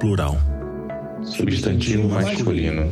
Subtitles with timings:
[0.00, 0.36] plural.
[1.22, 2.90] Substantivo masculino.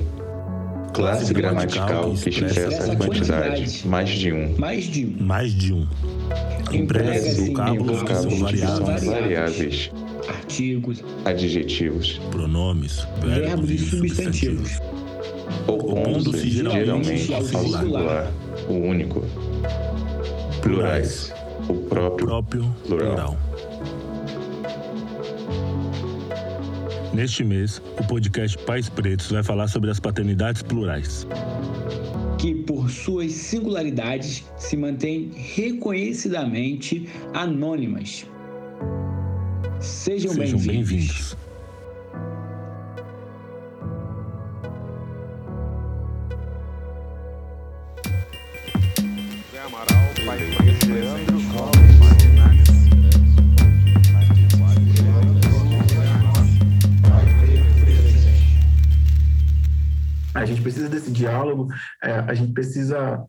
[0.92, 3.86] Classe gramatical que expressa a quantidade.
[3.86, 4.54] Mais de um.
[4.58, 5.16] Mais de um.
[5.24, 5.86] Mais de um.
[6.70, 9.04] Emprega-se vocábulos que são variáveis.
[9.04, 9.90] variáveis.
[10.28, 12.20] Artigos, Adjetivos.
[12.30, 14.78] Pronomes, verbos e substantivos.
[15.66, 18.30] Opondo-se geralmente ao singular.
[18.68, 19.24] O único.
[20.60, 21.32] Plurais.
[21.68, 22.26] O próprio.
[22.26, 23.47] próprio Plural.
[27.18, 31.26] Neste mês, o podcast Pais Pretos vai falar sobre as paternidades plurais.
[32.38, 38.24] que por suas singularidades se mantêm reconhecidamente anônimas.
[39.80, 40.66] Sejam, Sejam bem-vindos.
[40.66, 41.30] bem-vindos.
[41.30, 41.47] Zé
[60.68, 61.68] precisa desse diálogo,
[62.02, 63.24] é, a gente precisa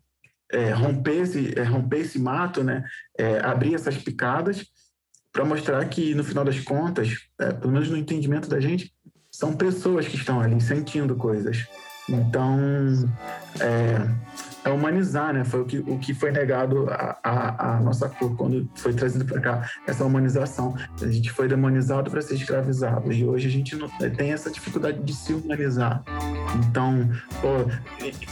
[0.52, 2.84] é, romper, esse, é, romper esse mato, né?
[3.18, 4.66] É, abrir essas picadas
[5.32, 8.92] para mostrar que, no final das contas, é, pelo menos no entendimento da gente,
[9.32, 11.68] são pessoas que estão ali sentindo coisas.
[12.10, 12.60] Então,
[13.60, 15.46] é, é humanizar, né?
[15.46, 19.70] Foi o que, o que foi negado à, nossa cor quando foi trazido para cá,
[19.88, 20.76] essa humanização.
[21.02, 23.88] A gente foi demonizado para ser escravizado e hoje a gente não,
[24.18, 26.04] tem essa dificuldade de se humanizar.
[26.56, 27.10] Então,
[27.42, 27.70] pô,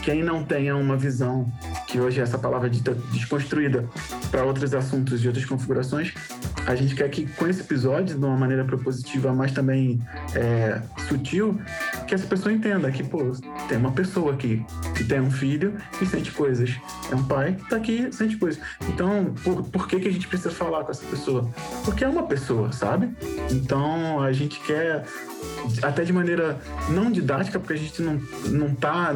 [0.02, 1.50] quem não tenha uma visão
[1.86, 3.84] que hoje essa palavra é dita desconstruída
[4.30, 6.12] para outros assuntos e outras configurações,
[6.66, 10.00] a gente quer que com esse episódio, de uma maneira propositiva, mas também
[10.34, 11.58] é, sutil,
[12.06, 13.32] que essa pessoa entenda que, pô,
[13.68, 14.64] tem uma pessoa aqui
[14.98, 16.76] que tem um filho e sente coisas.
[17.08, 18.60] É um pai que tá aqui sente coisas.
[18.88, 21.48] Então, por, por que, que a gente precisa falar com essa pessoa?
[21.84, 23.08] Porque é uma pessoa, sabe?
[23.48, 25.04] Então, a gente quer
[25.82, 29.14] até de maneira não didática, porque a gente não, não tá,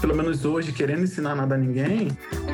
[0.00, 2.08] pelo menos hoje, querendo ensinar nada a ninguém,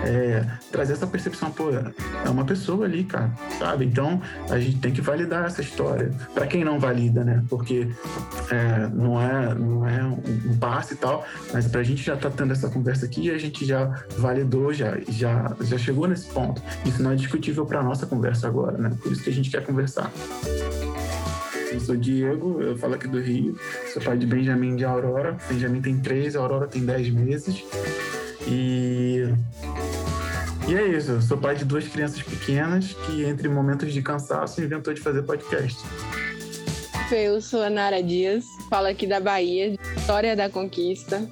[0.05, 3.85] é, trazer essa percepção, pô, é uma pessoa ali, cara, sabe?
[3.85, 4.21] Então,
[4.51, 6.11] a gente tem que validar essa história.
[6.35, 7.45] Para quem não valida, né?
[7.49, 7.89] Porque
[8.51, 12.53] é, não é, não é um passe e tal, mas pra gente já tá tendo
[12.53, 16.63] essa conversa aqui, a gente já validou, já, já, já chegou nesse ponto.
[16.85, 18.91] Isso não é discutível para nossa conversa agora, né?
[19.03, 20.11] Por isso que a gente quer conversar.
[21.73, 23.59] Eu sou Diego, eu falo aqui do Rio,
[23.93, 25.37] sou pai de Benjamin e de Aurora.
[25.49, 27.65] Benjamin tem três, a Aurora tem dez meses.
[28.47, 29.25] E.
[30.67, 34.63] E é isso, eu sou pai de duas crianças pequenas que, entre momentos de cansaço,
[34.63, 35.79] inventou de fazer podcast.
[37.13, 41.29] Eu sou a Nara Dias, falo aqui da Bahia, História da Conquista.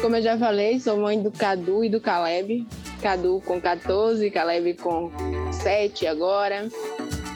[0.00, 2.66] Como eu já falei, sou mãe do Cadu e do Caleb.
[3.02, 5.10] Cadu com 14, Caleb com
[5.52, 6.68] 7 agora.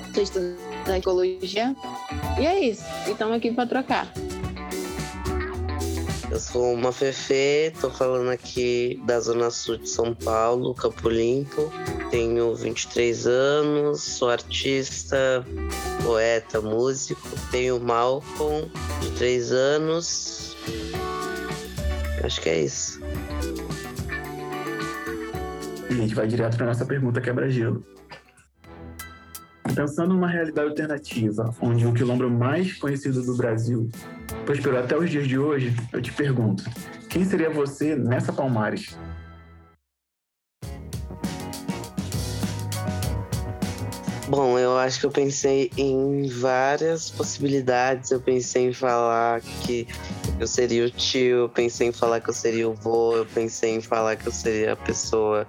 [0.07, 0.57] Estou estudando
[0.97, 1.77] ecologia.
[2.41, 4.13] E é isso, e estamos aqui para trocar.
[6.31, 11.71] Eu sou uma Fefe, tô falando aqui da Zona Sul de São Paulo, Campo Limpo.
[12.11, 15.47] Tenho 23 anos, sou artista,
[16.03, 17.29] poeta, músico.
[17.51, 18.71] Tenho Malcolm,
[19.01, 20.57] de 3 anos.
[22.25, 23.03] Acho que é isso.
[25.91, 27.85] E a gente vai direto para nossa pergunta quebra-gelo.
[29.75, 33.91] Pensando numa realidade alternativa, onde o quilombo mais conhecido do Brasil
[34.47, 36.65] prosperou até os dias de hoje, eu te pergunto:
[37.11, 38.97] quem seria você nessa Palmares?
[44.27, 48.11] Bom, eu acho que eu pensei em várias possibilidades.
[48.11, 49.87] Eu pensei em falar que
[50.41, 53.75] eu seria o tio, eu pensei em falar que eu seria o vô, eu pensei
[53.75, 55.47] em falar que eu seria a pessoa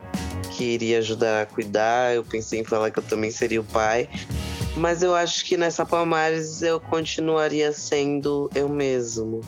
[0.52, 4.10] que iria ajudar a cuidar, eu pensei em falar que eu também seria o pai.
[4.76, 9.40] Mas eu acho que nessa Palmares eu continuaria sendo eu mesmo.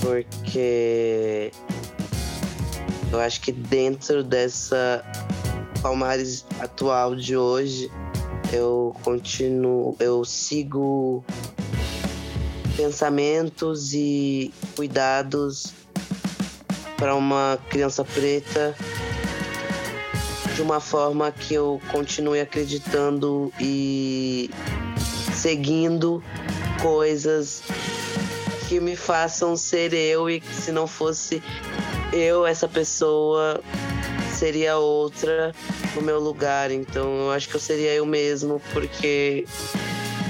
[0.00, 1.52] Porque
[3.12, 5.04] eu acho que dentro dessa
[5.84, 7.92] Palmares atual de hoje,
[8.50, 11.22] eu continuo, eu sigo
[12.74, 15.74] pensamentos e cuidados
[16.96, 18.74] para uma criança preta
[20.54, 24.48] de uma forma que eu continue acreditando e
[25.34, 26.24] seguindo
[26.80, 27.62] coisas
[28.70, 31.42] que me façam ser eu e que se não fosse
[32.10, 33.60] eu essa pessoa
[34.44, 35.54] seria outra
[35.94, 36.70] no meu lugar.
[36.70, 39.46] Então eu acho que eu seria eu mesmo porque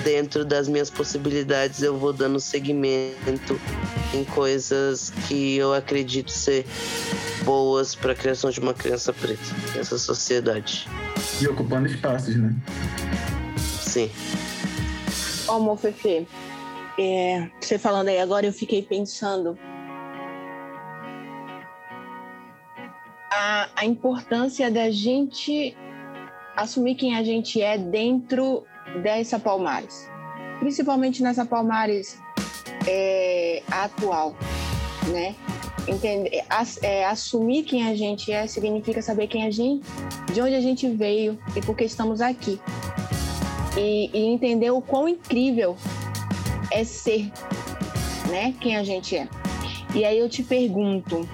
[0.04, 3.60] dentro das minhas possibilidades eu vou dando seguimento
[4.14, 6.64] em coisas que eu acredito ser
[7.42, 9.42] boas para a criação de uma criança preta
[9.74, 10.86] nessa sociedade.
[11.40, 12.54] E ocupando espaços, né?
[13.80, 14.08] Sim.
[15.48, 16.28] Ó, Mofefe,
[16.96, 19.58] É, você falando aí agora, eu fiquei pensando
[23.84, 25.76] a, importância da gente
[26.56, 28.64] assumir quem a gente é dentro
[29.02, 30.08] dessa Palmares,
[30.58, 32.18] principalmente nessa Palmares
[32.86, 34.34] é, atual,
[35.12, 35.34] né?
[35.86, 36.42] Entender,
[36.82, 39.84] é, assumir quem a gente é significa saber quem a gente,
[40.32, 42.58] de onde a gente veio e por que estamos aqui.
[43.76, 45.76] E, e entender o quão incrível
[46.70, 47.30] é ser,
[48.30, 48.54] né?
[48.60, 49.28] Quem a gente é.
[49.94, 51.28] E aí eu te pergunto,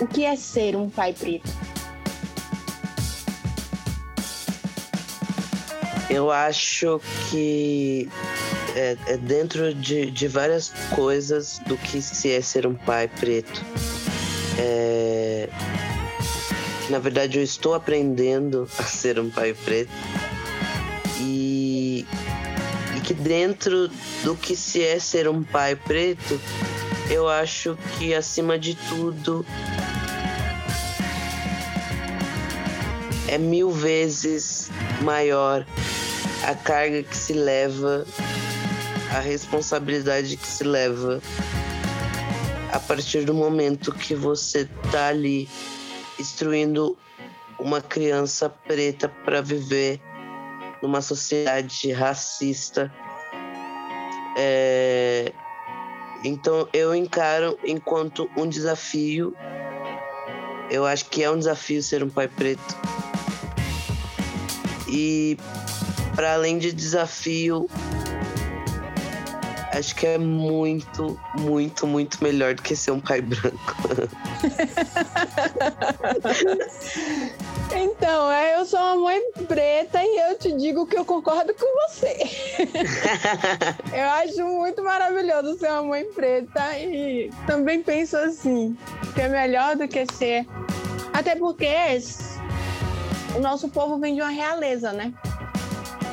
[0.00, 1.50] o que é ser um pai preto?
[6.08, 7.00] Eu acho
[7.30, 8.08] que
[8.74, 13.62] é, é dentro de, de, várias coisas do que se é ser um pai preto.
[14.58, 15.48] É,
[16.88, 19.92] na verdade, eu estou aprendendo a ser um pai preto.
[21.20, 22.06] E,
[22.96, 23.90] e que dentro
[24.24, 26.40] do que se é ser um pai preto,
[27.10, 29.44] eu acho que acima de tudo
[33.28, 34.70] é mil vezes
[35.02, 35.66] maior
[36.44, 38.06] a carga que se leva,
[39.14, 41.20] a responsabilidade que se leva
[42.72, 45.48] a partir do momento que você tá ali
[46.18, 46.96] instruindo
[47.58, 50.00] uma criança preta para viver
[50.82, 52.92] numa sociedade racista.
[54.36, 55.32] É...
[56.24, 59.34] Então eu encaro enquanto um desafio.
[60.70, 62.76] Eu acho que é um desafio ser um pai preto.
[64.88, 65.36] E
[66.14, 67.68] para além de desafio,
[69.72, 73.52] acho que é muito, muito, muito melhor do que ser um pai branco.
[77.74, 81.66] então, é, eu sou uma mãe preta e eu te digo que eu concordo com
[81.88, 82.16] você.
[83.92, 88.74] eu acho muito maravilhoso ser uma mãe preta e também penso assim,
[89.14, 90.46] que é melhor do que ser.
[91.12, 91.66] Até porque
[93.38, 95.14] o nosso povo vem de uma realeza, né?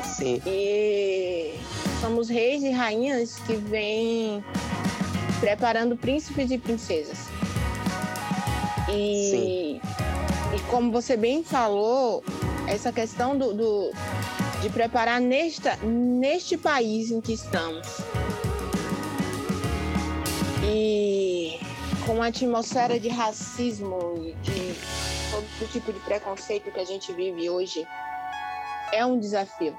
[0.04, 0.40] Sim.
[0.46, 1.58] E
[2.00, 4.44] somos reis e rainhas que vêm
[5.40, 7.18] preparando príncipes e princesas.
[8.88, 9.80] E, Sim.
[10.54, 12.22] e como você bem falou,
[12.68, 13.90] essa questão do, do,
[14.62, 17.88] de preparar nesta, neste país em que estamos.
[20.62, 21.58] E
[22.06, 27.48] com uma atmosfera de racismo e de todo tipo de preconceito que a gente vive
[27.50, 27.86] hoje,
[28.92, 29.76] é um desafio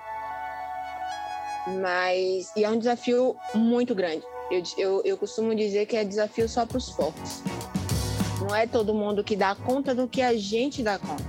[1.67, 4.23] mas e é um desafio muito grande.
[4.49, 7.44] Eu, eu, eu costumo dizer que é desafio só para os fortes.
[8.39, 11.25] Não é todo mundo que dá conta do que a gente dá conta.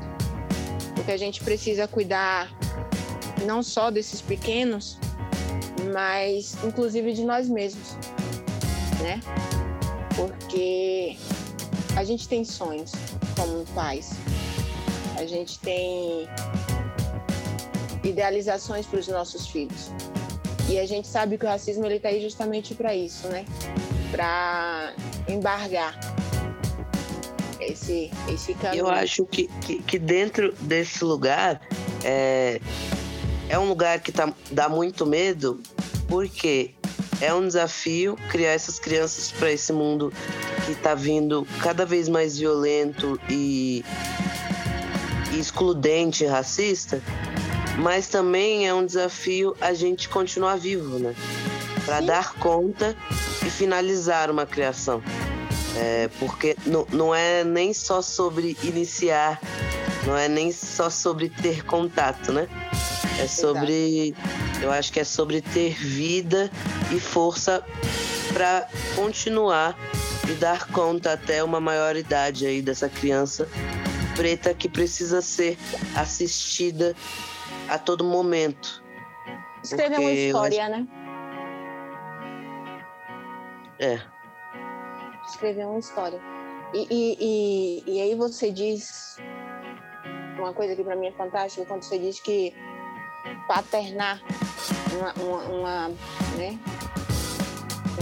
[0.95, 2.49] Porque a gente precisa cuidar
[3.45, 4.99] não só desses pequenos,
[5.93, 7.97] mas inclusive de nós mesmos,
[9.03, 9.21] né?
[10.15, 11.17] Porque
[11.97, 12.93] a gente tem sonhos
[13.39, 14.11] como pais,
[15.17, 16.29] a gente tem
[18.03, 19.91] idealizações para os nossos filhos.
[20.69, 23.45] E a gente sabe que o racismo ele está aí justamente para isso, né?
[24.11, 24.93] Para
[25.29, 25.99] embargar
[27.61, 28.81] esse, esse caminho.
[28.81, 31.61] Eu acho que, que, que dentro desse lugar
[32.05, 32.61] é,
[33.49, 35.61] é um lugar que tá, dá muito medo,
[36.09, 36.75] porque
[37.21, 40.13] é um desafio criar essas crianças para esse mundo
[40.67, 43.85] que está vindo cada vez mais violento e,
[45.33, 47.03] e excludente, racista
[47.79, 51.15] mas também é um desafio a gente continuar vivo, né?
[51.85, 52.97] Para dar conta
[53.47, 55.03] e finalizar uma criação.
[55.77, 59.41] É, porque não, não é nem só sobre iniciar,
[60.05, 62.49] não é nem só sobre ter contato, né?
[63.21, 64.15] É sobre.
[64.63, 66.51] Eu acho que é sobre ter vida
[66.95, 67.65] e força
[68.33, 69.77] para continuar
[70.29, 73.49] e dar conta até uma maioridade aí dessa criança
[74.17, 75.57] preta que precisa ser
[75.97, 76.95] assistida
[77.69, 78.83] a todo momento.
[79.63, 80.71] Escrever uma história, acho...
[80.73, 80.89] né?
[83.79, 84.01] É.
[85.29, 86.21] Escrever uma história.
[86.75, 89.19] E, e, e, e aí você diz
[90.37, 92.53] uma coisa que para mim é fantástica, quando você diz que
[93.47, 94.21] paternar
[94.93, 95.89] uma, uma, uma,
[96.37, 96.59] né,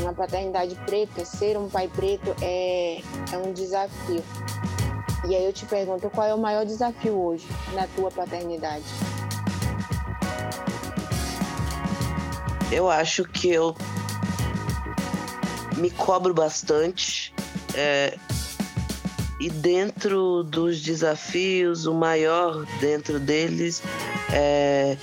[0.00, 3.00] uma paternidade preta, ser um pai preto é,
[3.32, 4.22] é um desafio.
[5.28, 8.84] E aí eu te pergunto, qual é o maior desafio hoje na tua paternidade?
[12.70, 13.76] Eu acho que eu
[15.76, 17.34] me cobro bastante.
[17.74, 18.16] É,
[19.38, 23.82] e dentro dos desafios, o maior dentro deles
[24.38, 24.96] é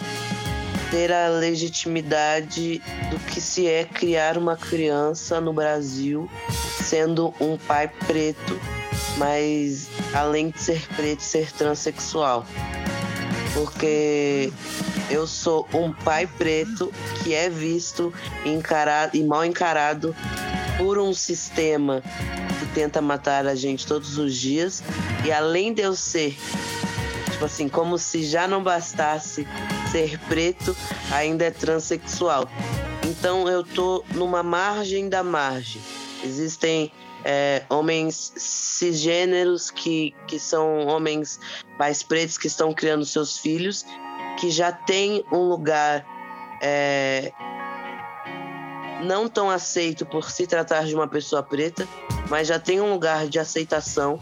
[0.91, 6.29] ter a legitimidade do que se é criar uma criança no Brasil
[6.83, 8.59] sendo um pai preto,
[9.17, 12.45] mas além de ser preto, ser transexual.
[13.55, 14.53] Porque
[15.09, 18.13] eu sou um pai preto que é visto
[18.45, 20.15] encarado, e mal encarado
[20.77, 22.03] por um sistema
[22.59, 24.83] que tenta matar a gente todos os dias.
[25.25, 26.37] E além de eu ser,
[27.43, 29.45] tipo assim, como se já não bastasse
[29.91, 30.75] ser preto,
[31.11, 32.47] ainda é transexual.
[33.05, 35.81] Então eu tô numa margem da margem.
[36.23, 36.91] Existem
[37.25, 41.39] é, homens cisgêneros que, que são homens
[41.77, 43.85] mais pretos que estão criando seus filhos,
[44.39, 46.05] que já têm um lugar
[46.61, 47.33] é,
[49.03, 51.85] não tão aceito por se tratar de uma pessoa preta,
[52.29, 54.17] mas já tem um lugar de aceitação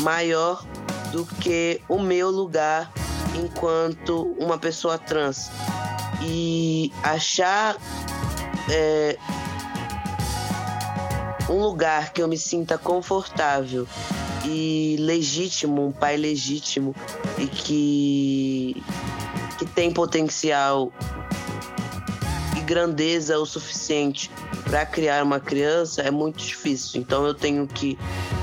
[0.00, 0.64] maior
[1.12, 2.92] do que o meu lugar
[3.34, 5.50] enquanto uma pessoa trans.
[6.22, 7.76] E achar
[8.70, 9.16] é,
[11.48, 13.86] um lugar que eu me sinta confortável
[14.44, 16.94] e legítimo, um pai legítimo
[17.38, 18.82] e que,
[19.58, 20.92] que tem potencial
[22.56, 24.30] e grandeza o suficiente
[24.64, 27.00] para criar uma criança é muito difícil.
[27.00, 27.98] Então eu tenho que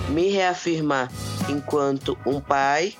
[0.10, 1.12] me reafirmar
[1.50, 2.96] enquanto um pai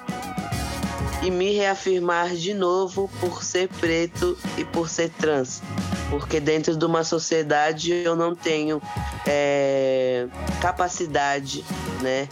[1.22, 5.62] e me reafirmar de novo por ser preto e por ser trans.
[6.10, 8.82] Porque dentro de uma sociedade eu não tenho
[9.26, 10.28] é,
[10.60, 11.64] capacidade,
[12.02, 12.28] né?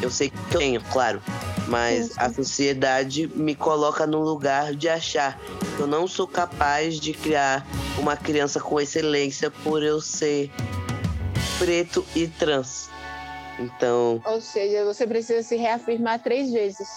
[0.00, 1.20] Eu sei que eu tenho, claro,
[1.70, 5.38] mas a sociedade me coloca no lugar de achar
[5.76, 7.64] que eu não sou capaz de criar
[7.96, 10.50] uma criança com excelência por eu ser
[11.60, 12.90] preto e trans.
[13.56, 14.20] Então.
[14.24, 16.88] Ou seja, você precisa se reafirmar três vezes.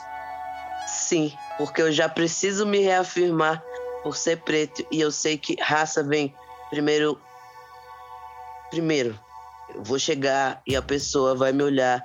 [0.88, 3.64] Sim, porque eu já preciso me reafirmar
[4.02, 6.34] por ser preto e eu sei que raça vem
[6.72, 7.22] primeiro.
[8.72, 9.20] Primeiro,
[9.76, 12.02] eu vou chegar e a pessoa vai me olhar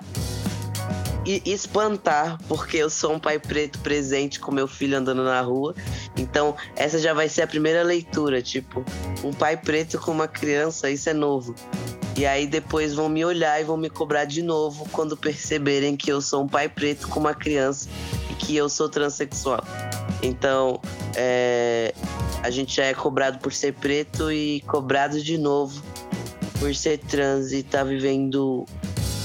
[1.29, 5.75] e espantar, porque eu sou um pai preto presente com meu filho andando na rua.
[6.17, 8.83] Então, essa já vai ser a primeira leitura, tipo,
[9.23, 11.53] um pai preto com uma criança, isso é novo.
[12.17, 16.11] E aí depois vão me olhar e vão me cobrar de novo quando perceberem que
[16.11, 17.87] eu sou um pai preto com uma criança
[18.31, 19.63] e que eu sou transexual.
[20.23, 20.81] Então,
[21.15, 21.93] é,
[22.41, 25.81] a gente já é cobrado por ser preto e cobrado de novo
[26.59, 28.65] por ser trans e tá vivendo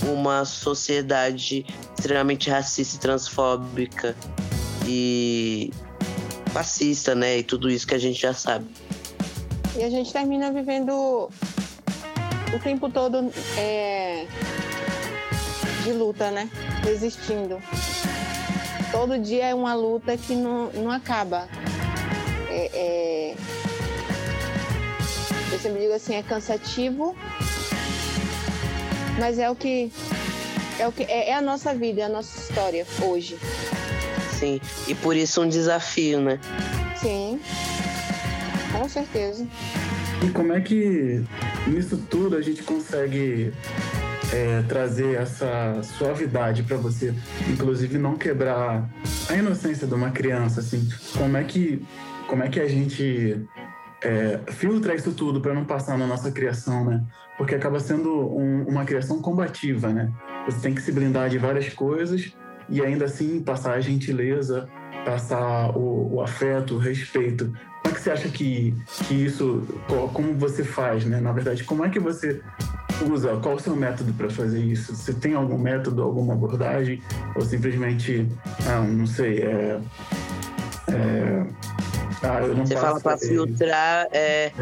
[0.06, 1.64] uma sociedade
[1.96, 4.16] extremamente racista e transfóbica
[4.86, 5.70] e
[6.52, 7.38] fascista, né?
[7.38, 8.66] E tudo isso que a gente já sabe.
[9.76, 11.30] E a gente termina vivendo
[12.54, 14.26] o tempo todo é,
[15.82, 16.48] de luta, né?
[16.84, 17.60] Resistindo.
[18.92, 21.48] Todo dia é uma luta que não, não acaba.
[22.48, 23.34] É, é...
[25.52, 27.16] Eu sempre digo assim, é cansativo,
[29.18, 29.92] mas é o que
[30.78, 33.38] é o que é, é a nossa vida, é a nossa história hoje.
[34.38, 36.38] Sim, e por isso um desafio, né?
[36.96, 37.40] Sim,
[38.72, 39.46] com certeza.
[40.22, 41.22] E como é que
[41.66, 43.52] nisso tudo a gente consegue
[44.32, 47.14] é, trazer essa suavidade para você,
[47.48, 48.88] inclusive não quebrar
[49.28, 50.88] a inocência de uma criança, assim?
[51.16, 51.84] Como é que
[52.26, 53.46] como é que a gente
[54.04, 57.02] é, filtra isso tudo para não passar na nossa criação, né?
[57.38, 60.12] Porque acaba sendo um, uma criação combativa, né?
[60.44, 62.34] Você tem que se blindar de várias coisas
[62.68, 64.68] e ainda assim passar a gentileza,
[65.06, 67.46] passar o, o afeto, o respeito.
[67.82, 68.74] Como é que você acha que,
[69.08, 69.66] que isso,
[70.12, 71.18] como você faz, né?
[71.18, 72.42] Na verdade, como é que você
[73.10, 73.36] usa?
[73.42, 74.94] Qual o seu método para fazer isso?
[74.94, 77.02] Você tem algum método, alguma abordagem?
[77.34, 78.28] Ou simplesmente,
[78.66, 79.80] ah, não sei, é,
[80.90, 81.46] é
[82.22, 84.52] ah, Você fala para filtrar, é, é.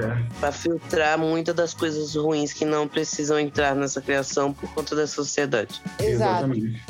[0.41, 5.07] para filtrar muitas das coisas ruins que não precisam entrar nessa criação por conta da
[5.07, 5.81] sociedade.
[5.99, 6.83] Exatamente.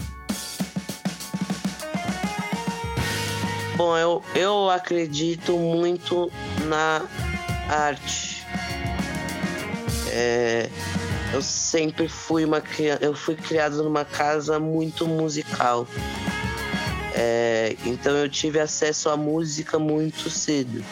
[3.76, 6.30] Bom, eu, eu acredito muito
[6.66, 7.02] na
[7.68, 8.46] arte.
[10.10, 10.68] É,
[11.32, 15.86] eu sempre fui uma criança, eu fui criado numa casa muito musical.
[17.24, 20.84] É, então eu tive acesso à música muito cedo.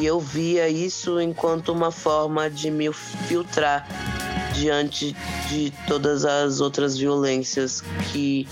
[0.00, 3.86] E eu via isso enquanto uma forma de me filtrar
[4.52, 5.14] diante
[5.48, 8.48] de todas as outras violências que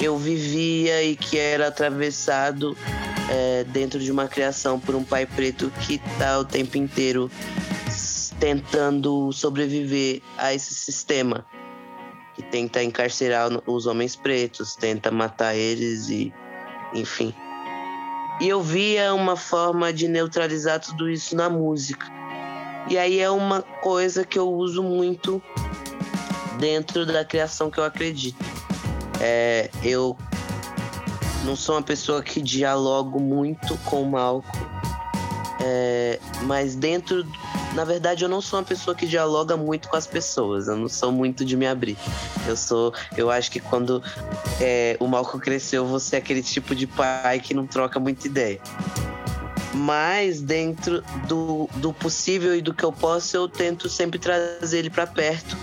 [0.00, 2.76] eu vivia e que era atravessado
[3.28, 7.28] é, dentro de uma criação por um pai preto que está o tempo inteiro
[8.38, 11.44] tentando sobreviver a esse sistema
[12.36, 16.32] que tenta encarcerar os homens pretos, tenta matar eles e,
[16.94, 17.34] enfim.
[18.40, 22.06] E eu via uma forma de neutralizar tudo isso na música.
[22.88, 25.42] E aí é uma coisa que eu uso muito
[26.58, 28.44] dentro da criação que eu acredito.
[29.18, 30.16] É, eu
[31.44, 34.66] não sou uma pessoa que dialogo muito com o Malcolm,
[35.64, 37.26] é, mas dentro.
[37.76, 40.66] Na verdade, eu não sou uma pessoa que dialoga muito com as pessoas.
[40.66, 41.98] Eu não sou muito de me abrir.
[42.46, 42.94] Eu sou.
[43.14, 44.02] Eu acho que quando
[44.58, 48.58] é, o Malcolm cresceu, você é aquele tipo de pai que não troca muita ideia.
[49.74, 54.88] Mas dentro do, do possível e do que eu posso, eu tento sempre trazer ele
[54.88, 55.54] para perto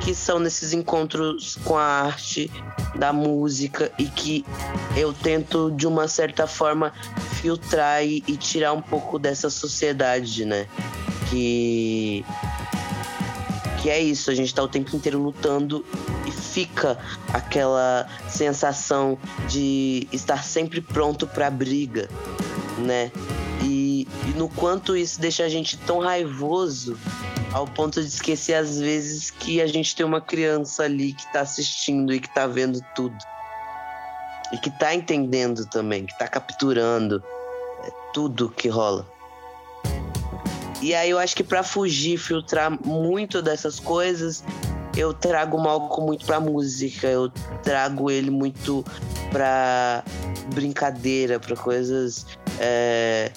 [0.00, 2.50] que são nesses encontros com a arte,
[2.94, 4.44] da música e que
[4.96, 6.92] eu tento de uma certa forma
[7.40, 10.66] filtrar e, e tirar um pouco dessa sociedade, né?
[11.30, 12.24] Que
[13.84, 15.84] que é isso, a gente tá o tempo inteiro lutando
[16.26, 16.98] e fica
[17.34, 22.08] aquela sensação de estar sempre pronto para briga,
[22.78, 23.12] né?
[23.62, 26.98] E, e no quanto isso deixa a gente tão raivoso
[27.52, 31.42] ao ponto de esquecer às vezes que a gente tem uma criança ali que tá
[31.42, 33.18] assistindo e que tá vendo tudo.
[34.50, 37.22] E que tá entendendo também, que tá capturando
[37.84, 39.06] é, tudo que rola.
[40.84, 44.44] E aí eu acho que para fugir, filtrar muito dessas coisas,
[44.94, 47.30] eu trago o Malco muito pra música, eu
[47.62, 48.84] trago ele muito
[49.30, 50.04] pra
[50.54, 52.26] brincadeira, pra coisas
[52.60, 53.32] é,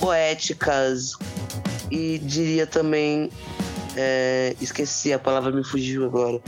[0.00, 1.12] poéticas,
[1.88, 3.30] e diria também.
[3.96, 6.40] É, esqueci, a palavra me fugiu agora.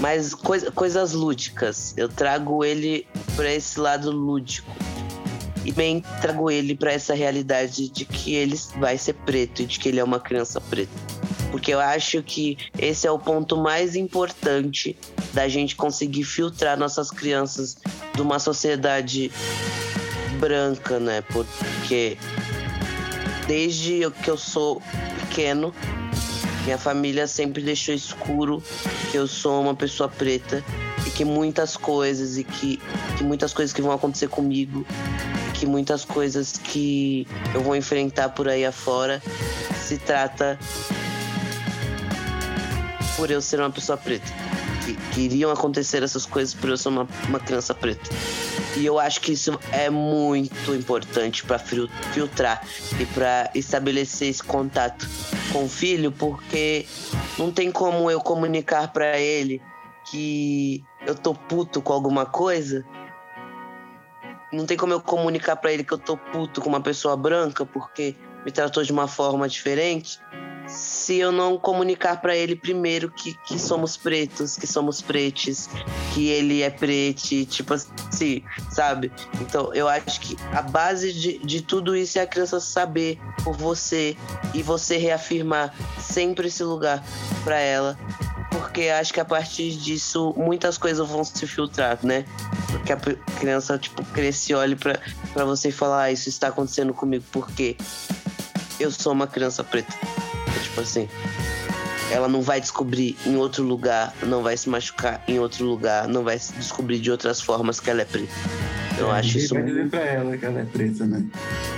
[0.00, 1.94] Mas coisa, coisas lúdicas.
[1.96, 4.70] Eu trago ele para esse lado lúdico.
[5.68, 9.78] E também trago ele para essa realidade de que ele vai ser preto e de
[9.78, 10.90] que ele é uma criança preta.
[11.50, 14.96] Porque eu acho que esse é o ponto mais importante
[15.34, 17.76] da gente conseguir filtrar nossas crianças
[18.14, 19.30] de uma sociedade
[20.40, 21.20] branca, né?
[21.20, 22.16] Porque
[23.46, 24.80] desde que eu sou
[25.20, 25.74] pequeno,
[26.68, 28.62] minha família sempre deixou escuro
[29.10, 30.62] que eu sou uma pessoa preta
[31.06, 32.78] e que muitas coisas e que,
[33.16, 34.84] que muitas coisas que vão acontecer comigo
[35.54, 39.22] que muitas coisas que eu vou enfrentar por aí afora
[39.82, 40.58] se trata
[43.16, 44.30] por eu ser uma pessoa preta.
[44.84, 48.10] Que, que iriam acontecer essas coisas por eu ser uma, uma criança preta.
[48.78, 52.64] E eu acho que isso é muito importante para filtrar
[53.00, 55.04] e para estabelecer esse contato
[55.52, 56.86] com o filho, porque
[57.36, 59.60] não tem como eu comunicar para ele
[60.08, 62.84] que eu tô puto com alguma coisa.
[64.52, 67.66] Não tem como eu comunicar para ele que eu tô puto com uma pessoa branca
[67.66, 68.14] porque
[68.44, 70.20] me tratou de uma forma diferente
[70.68, 75.68] se eu não comunicar para ele primeiro que, que somos pretos, que somos pretes,
[76.12, 79.10] que ele é prete, tipo assim, sabe?
[79.40, 83.56] Então eu acho que a base de, de tudo isso é a criança saber por
[83.56, 84.16] você
[84.54, 87.02] e você reafirmar sempre esse lugar
[87.44, 87.98] para ela.
[88.50, 92.24] Porque acho que a partir disso muitas coisas vão se filtrar, né?
[92.70, 92.96] Porque a
[93.38, 94.98] criança, tipo, cresce e olha pra,
[95.32, 97.76] pra você e fala: ah, isso está acontecendo comigo porque
[98.80, 99.94] eu sou uma criança preta.
[100.78, 101.08] Tipo assim,
[102.10, 106.22] ela não vai descobrir em outro lugar, não vai se machucar em outro lugar, não
[106.22, 108.32] vai se descobrir de outras formas que ela é preta.
[108.96, 109.54] Eu é, acho ninguém isso.
[109.54, 111.24] vai dizer pra ela que ela é preta, né?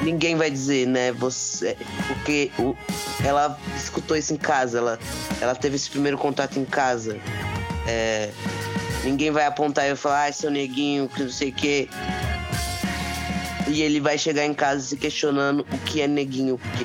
[0.02, 1.12] Ninguém vai dizer, né?
[1.12, 1.76] Você,
[2.08, 2.76] porque o,
[3.24, 4.98] ela escutou isso em casa, ela,
[5.40, 7.18] ela teve esse primeiro contato em casa.
[7.86, 8.30] É,
[9.02, 11.88] ninguém vai apontar e falar, ai, seu neguinho, que não sei o quê.
[13.66, 16.84] E ele vai chegar em casa se questionando o que é neguinho, porque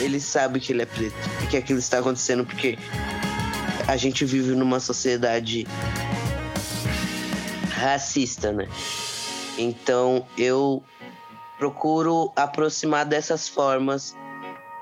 [0.00, 2.78] ele sabe que ele é preto e que aquilo está acontecendo porque
[3.86, 5.66] a gente vive numa sociedade
[7.70, 8.68] racista, né?
[9.56, 10.82] Então eu
[11.58, 14.16] procuro aproximar dessas formas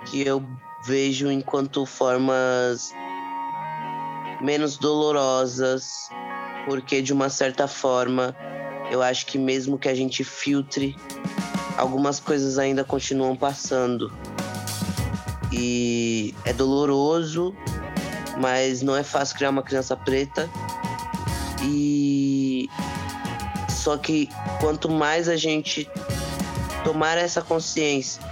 [0.07, 0.45] que eu
[0.87, 2.93] vejo enquanto formas
[4.41, 6.11] menos dolorosas,
[6.67, 8.37] porque de uma certa forma
[8.91, 10.97] eu acho que mesmo que a gente filtre,
[11.77, 14.13] algumas coisas ainda continuam passando.
[15.59, 17.55] E é doloroso,
[18.38, 20.51] mas não é fácil criar uma criança preta.
[21.62, 22.69] E
[23.71, 24.29] só que
[24.61, 25.88] quanto mais a gente
[26.85, 28.23] tomar essa consciência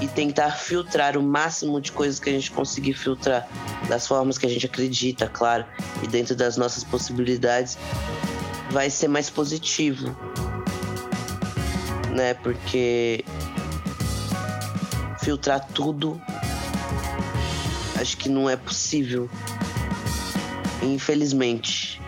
[0.00, 3.48] e tentar filtrar o máximo de coisas que a gente conseguir filtrar
[3.88, 5.64] das formas que a gente acredita, claro,
[6.02, 7.76] e dentro das nossas possibilidades,
[8.70, 10.16] vai ser mais positivo,
[12.14, 12.34] né?
[12.34, 13.24] Porque
[15.20, 16.20] filtrar tudo
[17.96, 19.28] acho que não é possível.
[20.82, 22.00] Infelizmente.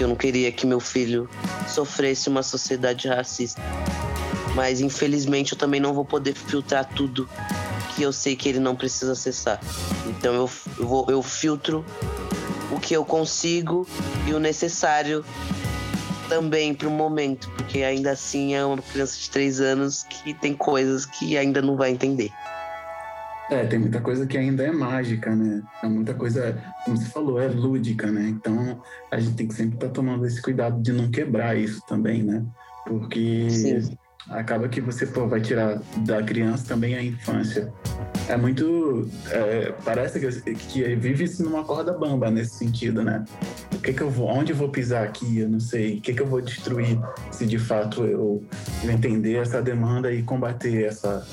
[0.00, 1.28] eu não queria que meu filho
[1.68, 3.62] sofresse uma sociedade racista.
[4.54, 7.28] Mas infelizmente eu também não vou poder filtrar tudo
[7.94, 9.60] que eu sei que ele não precisa acessar.
[10.06, 11.84] Então eu, eu, vou, eu filtro
[12.70, 13.86] o que eu consigo
[14.26, 15.24] e o necessário
[16.28, 20.54] também para o momento, porque ainda assim é uma criança de três anos que tem
[20.54, 22.32] coisas que ainda não vai entender.
[23.50, 25.62] É, tem muita coisa que ainda é mágica, né?
[25.82, 28.28] É muita coisa, como você falou, é lúdica, né?
[28.28, 31.82] Então a gente tem que sempre estar tá tomando esse cuidado de não quebrar isso
[31.86, 32.44] também, né?
[32.86, 33.96] Porque Sim
[34.28, 37.72] acaba que você pô, vai tirar da criança também a infância.
[38.28, 39.08] É muito.
[39.30, 43.24] É, parece que, que vive-se numa corda bamba nesse sentido, né?
[43.74, 44.28] O que, que eu vou.
[44.28, 45.40] Onde eu vou pisar aqui?
[45.40, 45.98] Eu não sei.
[45.98, 46.98] O que, que eu vou destruir
[47.30, 48.44] se de fato eu
[48.84, 51.26] entender essa demanda e combater essa,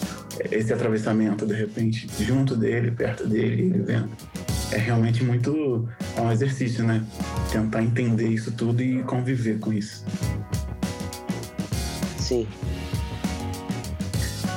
[0.51, 4.09] esse atravessamento, de repente, junto dele, perto dele, ele vendo.
[4.71, 5.87] É realmente muito.
[6.15, 7.03] É um exercício, né?
[7.51, 10.05] Tentar entender isso tudo e conviver com isso.
[12.17, 12.47] Sim.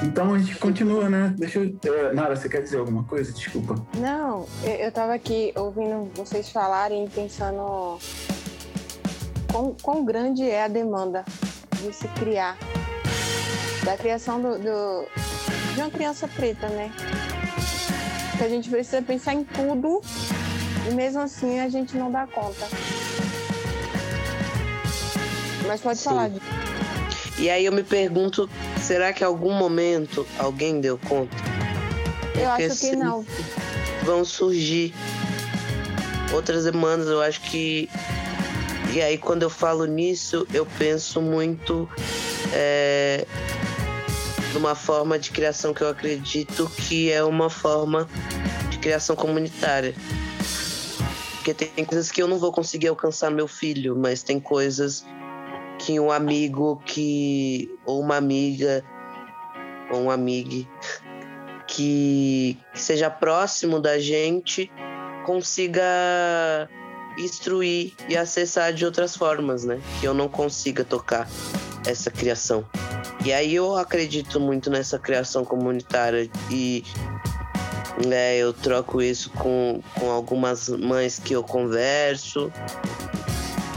[0.03, 1.35] Então a gente continua, né?
[1.39, 1.69] Deixa eu.
[1.71, 3.33] Uh, Nara, você quer dizer alguma coisa?
[3.33, 3.75] Desculpa.
[3.97, 7.99] Não, eu, eu tava aqui ouvindo vocês falarem e pensando
[9.51, 11.25] quão, quão grande é a demanda
[11.81, 12.59] de se criar.
[13.85, 15.07] Da criação do, do
[15.75, 16.91] de uma criança preta, né?
[18.39, 20.01] Que a gente precisa pensar em tudo
[20.89, 22.67] e mesmo assim a gente não dá conta.
[25.67, 26.05] Mas pode Sim.
[26.05, 26.31] falar.
[27.39, 28.49] E aí eu me pergunto
[28.83, 31.37] Será que em algum momento alguém deu conta?
[32.35, 33.25] Eu Porque acho que não.
[34.03, 34.93] Vão surgir
[36.33, 37.89] outras demandas, eu acho que.
[38.93, 41.89] E aí, quando eu falo nisso, eu penso muito
[42.53, 43.25] é,
[44.53, 48.09] numa forma de criação que eu acredito que é uma forma
[48.71, 49.95] de criação comunitária.
[51.37, 55.05] Porque tem coisas que eu não vou conseguir alcançar meu filho, mas tem coisas
[55.79, 58.85] que um amigo que ou uma amiga
[59.91, 60.69] ou um amigo
[61.67, 64.71] que seja próximo da gente
[65.25, 65.83] consiga
[67.19, 69.81] instruir e acessar de outras formas, né?
[70.01, 71.29] Que eu não consiga tocar
[71.87, 72.65] essa criação.
[73.25, 76.85] E aí eu acredito muito nessa criação comunitária e
[78.07, 82.51] né, eu troco isso com, com algumas mães que eu converso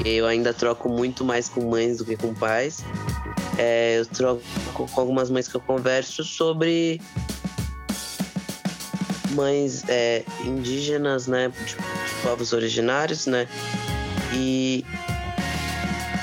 [0.04, 2.84] eu ainda troco muito mais com mães do que com pais.
[3.58, 4.42] É, eu troco
[4.74, 7.02] com algumas mães que eu converso sobre
[9.32, 11.76] mães é, indígenas, né, de, de,
[12.24, 13.48] povos originários, né,
[14.34, 14.86] e,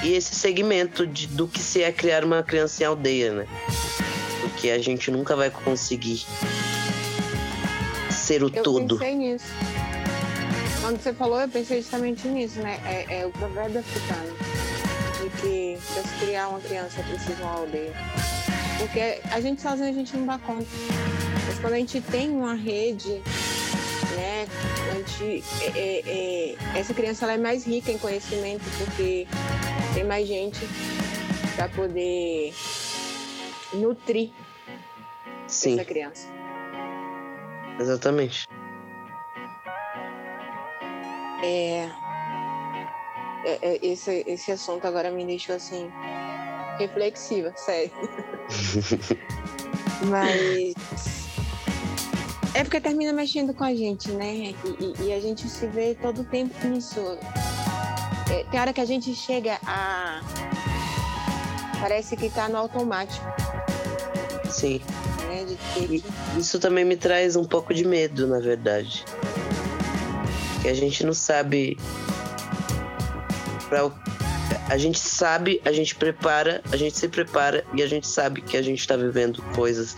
[0.02, 3.46] e esse segmento de, do que se é criar uma criança em aldeia, né,
[4.40, 6.24] porque a gente nunca vai conseguir
[8.10, 8.94] ser o eu todo.
[8.94, 9.46] Eu pensei nisso.
[10.80, 12.80] Quando você falou, eu pensei justamente nisso, né?
[12.84, 14.36] É, é o provérbio africano
[15.22, 17.92] de que para se criar uma criança é preciso uma aldeia.
[18.78, 20.66] Porque a gente sozinho a gente não dá conta.
[21.46, 23.22] Mas quando a gente tem uma rede,
[24.16, 24.46] né?
[24.90, 29.26] A gente, é, é, é, essa criança ela é mais rica em conhecimento porque
[29.94, 30.58] tem mais gente
[31.54, 32.52] para poder
[33.74, 34.30] nutrir
[35.46, 35.74] Sim.
[35.74, 36.28] essa criança.
[37.78, 38.46] Exatamente.
[41.42, 41.90] É,
[43.44, 45.90] é, é, esse, esse assunto agora me deixou assim
[46.78, 47.90] reflexiva, sério.
[50.08, 50.74] Mas
[52.54, 54.34] é porque termina mexendo com a gente, né?
[54.34, 57.18] E, e, e a gente se vê todo o tempo nisso.
[58.32, 60.20] É, tem hora que a gente chega a.
[61.80, 63.24] Parece que tá no automático.
[64.50, 64.80] Sim.
[65.28, 65.56] Né?
[65.74, 66.02] Que...
[66.38, 69.04] Isso também me traz um pouco de medo, na verdade
[70.62, 71.76] que a gente não sabe
[73.68, 73.90] para
[74.68, 78.56] a gente sabe, a gente prepara, a gente se prepara e a gente sabe que
[78.56, 79.96] a gente está vivendo coisas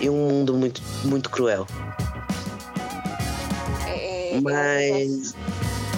[0.00, 1.66] em um mundo muito muito cruel.
[3.86, 5.34] É, é, Mas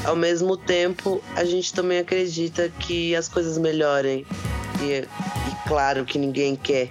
[0.05, 4.27] ao mesmo tempo a gente também acredita que as coisas melhorem
[4.83, 6.89] e, e claro que ninguém quer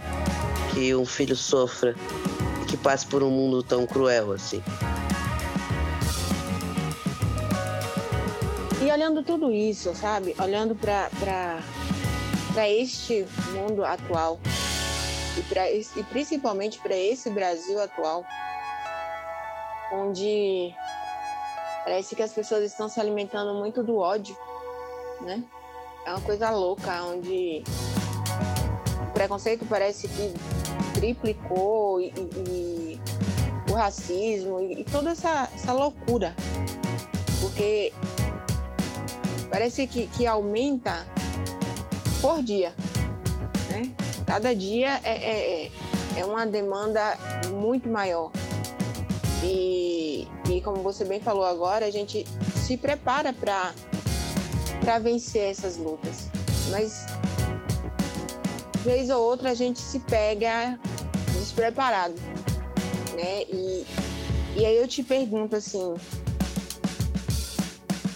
[0.74, 1.96] que um filho sofra
[2.62, 4.62] e que passe por um mundo tão cruel assim.
[8.82, 10.36] E olhando tudo isso, sabe?
[10.40, 11.60] Olhando para
[12.70, 14.40] este mundo atual
[15.38, 18.24] e, pra, e principalmente para esse Brasil atual,
[19.92, 20.74] onde
[21.84, 24.36] parece que as pessoas estão se alimentando muito do ódio,
[25.22, 25.44] né?
[26.06, 27.64] É uma coisa louca, onde
[29.02, 30.34] o preconceito parece que
[30.94, 32.08] triplicou e,
[32.48, 33.02] e,
[33.70, 36.36] o racismo e, e toda essa, essa loucura.
[37.42, 37.94] Porque
[39.50, 41.06] parece que, que aumenta
[42.22, 42.74] por dia.
[43.70, 43.92] Né?
[44.26, 45.72] Cada dia é, é,
[46.18, 47.18] é uma demanda
[47.52, 48.32] muito maior.
[49.44, 52.26] E, e como você bem falou agora, a gente
[52.56, 56.28] se prepara para vencer essas lutas.
[56.70, 57.06] Mas
[58.84, 60.80] vez ou outra a gente se pega
[61.38, 62.16] despreparado,
[63.16, 63.44] né?
[63.44, 63.86] E,
[64.58, 65.96] e aí eu te pergunto assim,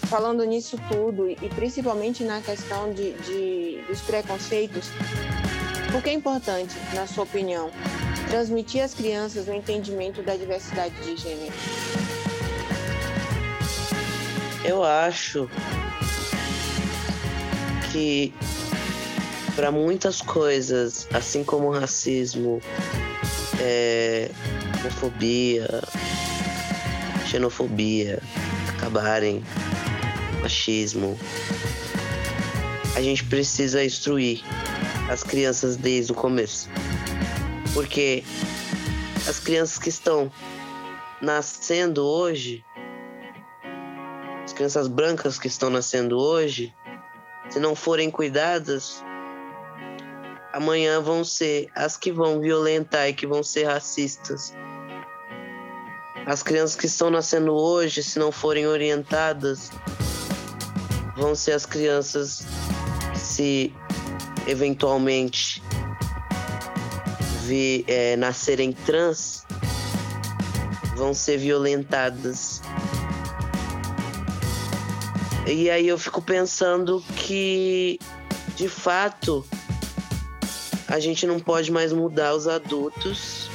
[0.08, 4.88] falando nisso tudo e principalmente na questão de, de dos preconceitos,
[5.90, 7.70] por que é importante, na sua opinião,
[8.34, 11.54] transmitir às crianças o entendimento da diversidade de gênero?
[14.64, 15.48] Eu acho
[17.92, 18.34] que
[19.54, 22.60] para muitas coisas, assim como racismo,
[23.60, 24.28] é,
[24.80, 25.68] homofobia,
[27.28, 28.20] xenofobia,
[28.76, 29.44] acabarem,
[30.42, 31.16] machismo,
[32.96, 34.42] a gente precisa instruir
[35.08, 36.68] as crianças desde o começo.
[37.74, 38.22] Porque
[39.28, 40.30] as crianças que estão
[41.20, 42.64] nascendo hoje,
[44.44, 46.72] as crianças brancas que estão nascendo hoje,
[47.50, 49.02] se não forem cuidadas,
[50.52, 54.54] amanhã vão ser as que vão violentar e que vão ser racistas.
[56.26, 59.70] As crianças que estão nascendo hoje, se não forem orientadas,
[61.16, 62.46] vão ser as crianças
[63.12, 63.74] que, se
[64.46, 65.60] eventualmente
[67.44, 69.44] vi, é, nascerem trans,
[70.96, 72.62] vão ser violentadas.
[75.46, 77.98] E aí eu fico pensando que,
[78.56, 79.44] de fato,
[80.88, 83.50] a gente não pode mais mudar os adultos,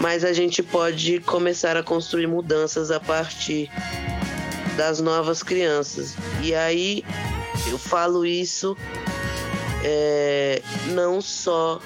[0.00, 3.68] mas a gente pode começar a construir mudanças a partir
[4.76, 6.14] das novas crianças.
[6.40, 7.02] E aí
[7.68, 8.76] eu falo isso
[9.82, 10.62] é,
[10.92, 11.80] não só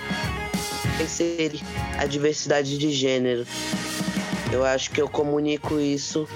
[1.02, 1.60] inserir
[1.98, 3.46] a diversidade de gênero.
[4.52, 6.26] Eu acho que eu comunico isso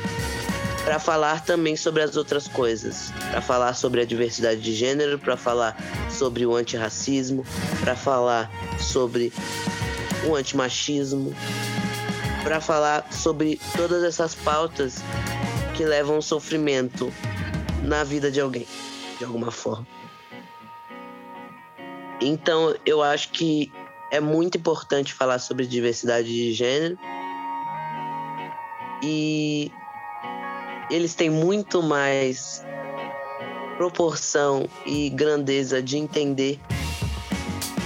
[0.85, 5.37] para falar também sobre as outras coisas, para falar sobre a diversidade de gênero, para
[5.37, 5.77] falar
[6.11, 7.45] sobre o antirracismo,
[7.81, 9.33] para falar sobre
[10.27, 11.35] o antimachismo,
[12.43, 15.03] para falar sobre todas essas pautas
[15.77, 17.13] que levam sofrimento
[17.83, 18.67] na vida de alguém,
[19.19, 19.87] de alguma forma.
[22.21, 23.73] Então, eu acho que
[24.13, 26.99] é muito importante falar sobre diversidade de gênero.
[29.03, 29.73] E
[30.91, 32.63] eles têm muito mais
[33.79, 36.61] proporção e grandeza de entender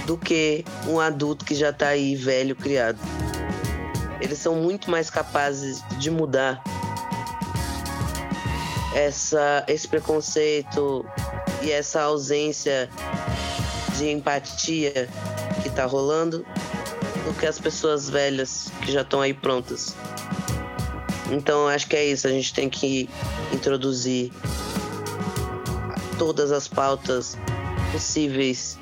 [0.05, 2.99] do que um adulto que já está aí velho criado.
[4.19, 6.61] Eles são muito mais capazes de mudar
[8.93, 11.05] essa, esse preconceito
[11.61, 12.89] e essa ausência
[13.97, 15.07] de empatia
[15.61, 16.45] que está rolando
[17.25, 19.95] do que as pessoas velhas que já estão aí prontas.
[21.31, 23.09] Então acho que é isso, a gente tem que
[23.51, 24.31] introduzir
[26.17, 27.37] todas as pautas
[27.91, 28.77] possíveis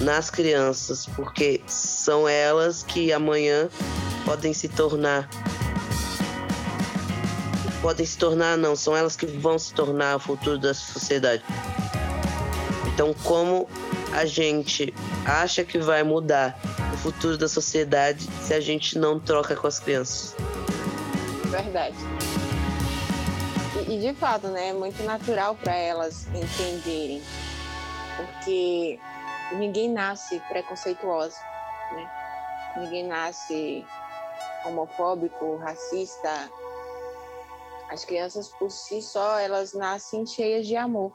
[0.00, 3.68] nas crianças, porque são elas que amanhã
[4.24, 5.28] podem se tornar
[7.82, 11.42] podem se tornar não, são elas que vão se tornar o futuro da sociedade.
[12.94, 13.68] Então, como
[14.12, 14.92] a gente
[15.24, 16.58] acha que vai mudar
[16.92, 20.36] o futuro da sociedade se a gente não troca com as crianças?
[21.46, 21.96] Verdade.
[23.88, 27.22] E, e de fato, né, é muito natural para elas entenderem,
[28.16, 29.00] porque
[29.52, 31.36] ninguém nasce preconceituoso,
[31.92, 32.10] né?
[32.76, 33.84] Ninguém nasce
[34.66, 36.50] homofóbico, racista.
[37.88, 41.12] As crianças por si só, elas nascem cheias de amor.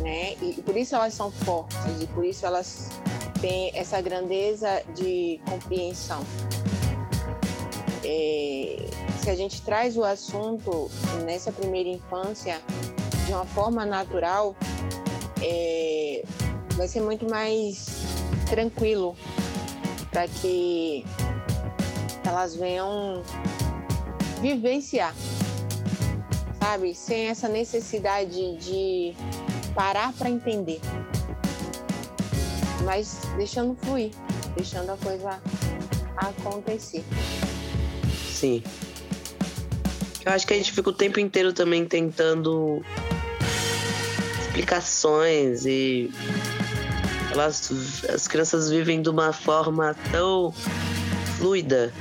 [0.00, 0.34] Né?
[0.40, 2.88] E por isso elas são fortes e por isso elas
[3.40, 6.24] têm essa grandeza de compreensão
[8.04, 8.76] é,
[9.20, 10.90] se a gente traz o assunto
[11.24, 12.60] nessa primeira infância
[13.26, 14.56] de uma forma natural,
[15.42, 16.24] é,
[16.74, 17.86] vai ser muito mais
[18.48, 19.16] tranquilo
[20.10, 21.04] para que
[22.26, 23.22] elas venham
[24.40, 25.14] vivenciar,
[26.58, 26.94] sabe?
[26.94, 29.14] Sem essa necessidade de
[29.74, 30.80] parar para entender,
[32.84, 34.10] mas deixando fluir,
[34.56, 35.40] deixando a coisa
[36.16, 37.04] acontecer.
[38.30, 38.62] Sim.
[40.24, 42.84] Eu acho que a gente fica o tempo inteiro também tentando
[44.40, 46.10] explicações e
[47.32, 50.52] elas, as crianças vivem de uma forma tão
[51.38, 51.92] fluida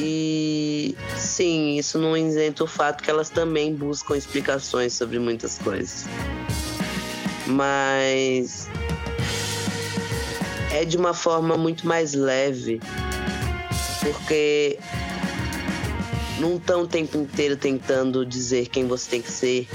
[0.00, 6.06] e assim, isso não isenta o fato que elas também buscam explicações sobre muitas coisas.
[7.46, 8.68] Mas
[10.72, 12.80] é de uma forma muito mais leve,
[14.00, 14.78] porque
[16.38, 19.66] não estão o tempo inteiro tentando dizer quem você tem que ser,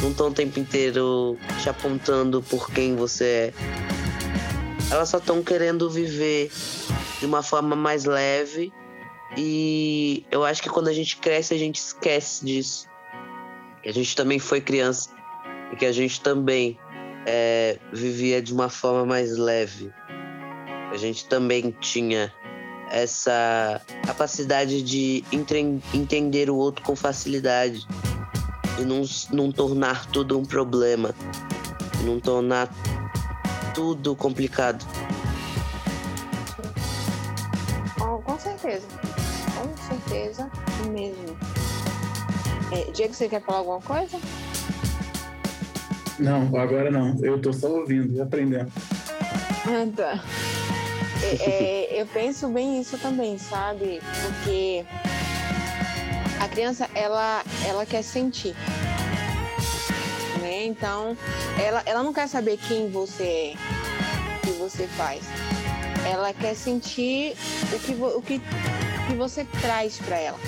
[0.00, 3.52] não estão o tempo inteiro te apontando por quem você é.
[4.90, 6.50] Elas só estão querendo viver
[7.18, 8.72] de uma forma mais leve
[9.36, 12.88] e eu acho que quando a gente cresce a gente esquece disso.
[13.82, 15.10] Que a gente também foi criança
[15.72, 16.78] e que a gente também
[17.26, 19.92] é, vivia de uma forma mais leve.
[20.90, 22.32] A gente também tinha
[22.90, 27.86] essa capacidade de entre, entender o outro com facilidade
[28.78, 31.14] e não, não tornar tudo um problema,
[32.04, 32.68] não tornar
[33.74, 34.84] tudo complicado.
[38.00, 38.86] Oh, com certeza,
[40.14, 40.50] certeza
[40.90, 41.36] mesmo.
[42.72, 44.18] É, Diego, você quer falar alguma coisa?
[46.18, 47.18] Não, agora não.
[47.22, 48.70] Eu tô só ouvindo e aprendendo.
[49.66, 50.24] Ah, tá.
[51.22, 54.00] É, é, eu penso bem isso também, sabe?
[54.22, 54.84] Porque
[56.40, 58.54] a criança, ela, ela quer sentir.
[60.40, 60.66] Né?
[60.66, 61.16] Então,
[61.58, 63.54] ela, ela não quer saber quem você é,
[64.36, 65.24] o que você faz.
[66.06, 67.34] Ela quer sentir
[67.72, 68.42] o que, o que,
[69.06, 70.38] que você traz para ela.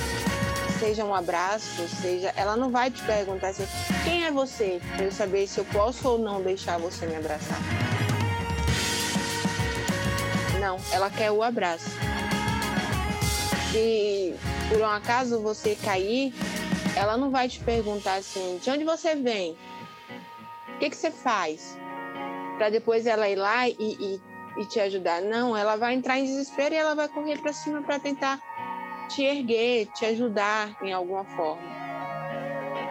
[0.79, 2.33] Seja um abraço, seja.
[2.37, 3.67] Ela não vai te perguntar assim,
[4.05, 4.81] quem é você?
[4.95, 7.59] Para eu saber se eu posso ou não deixar você me abraçar.
[10.61, 11.91] Não, ela quer o abraço.
[13.71, 14.35] Se
[14.69, 16.35] por um acaso você cair,
[16.97, 19.57] ela não vai te perguntar assim, de onde você vem?
[20.75, 21.77] O que, que você faz?
[22.57, 24.21] Para depois ela ir lá e, e,
[24.59, 25.21] e, te ajudar.
[25.23, 28.41] Não, ela vai entrar em desespero e ela vai correr para cima para tentar
[29.09, 31.63] te erguer, te ajudar em alguma forma.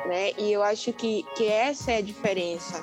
[0.08, 0.32] Né?
[0.38, 2.80] E eu acho que, que essa é a diferença.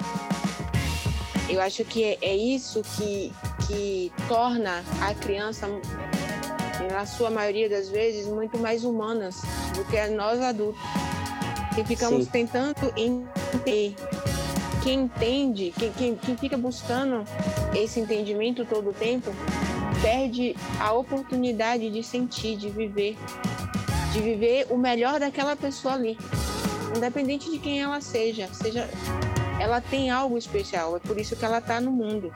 [1.49, 3.33] Eu acho que é, é isso que,
[3.66, 5.68] que torna a criança,
[6.90, 9.42] na sua maioria das vezes, muito mais humanas
[9.75, 10.81] do que nós adultos.
[11.75, 12.31] Que ficamos Sim.
[12.31, 13.95] tentando entender.
[14.83, 17.25] Quem entende, quem, quem, quem fica buscando
[17.75, 19.31] esse entendimento todo o tempo,
[20.01, 23.17] perde a oportunidade de sentir, de viver,
[24.13, 26.19] de viver o melhor daquela pessoa ali,
[26.97, 28.89] independente de quem ela seja, seja
[29.61, 32.35] ela tem algo especial, é por isso que ela está no mundo.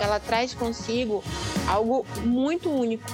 [0.00, 1.24] Ela traz consigo
[1.66, 3.04] algo muito único.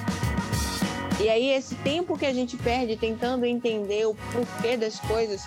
[1.20, 5.44] E aí esse tempo que a gente perde tentando entender o porquê das coisas,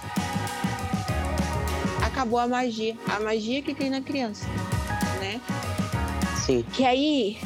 [2.06, 4.46] acabou a magia, a magia que tem na criança?
[6.46, 6.66] Sim.
[6.74, 7.38] Que aí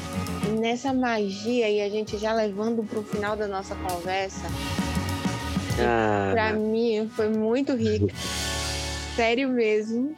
[0.59, 4.47] nessa magia e a gente já levando para o final da nossa conversa,
[5.79, 8.13] ah, para mim foi muito rica
[9.17, 10.15] sério mesmo.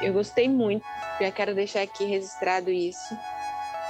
[0.00, 0.82] Eu gostei muito.
[1.20, 3.14] Já quero deixar aqui registrado isso.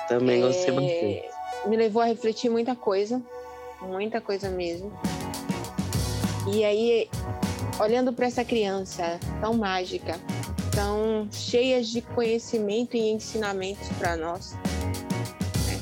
[0.09, 0.73] Também gostei é...
[0.73, 1.69] bastante.
[1.69, 3.23] Me levou a refletir muita coisa,
[3.81, 4.93] muita coisa mesmo.
[6.53, 7.09] E aí,
[7.79, 10.19] olhando para essa criança tão mágica,
[10.79, 14.53] tão cheia de conhecimento e ensinamentos para nós.
[15.67, 15.81] Né?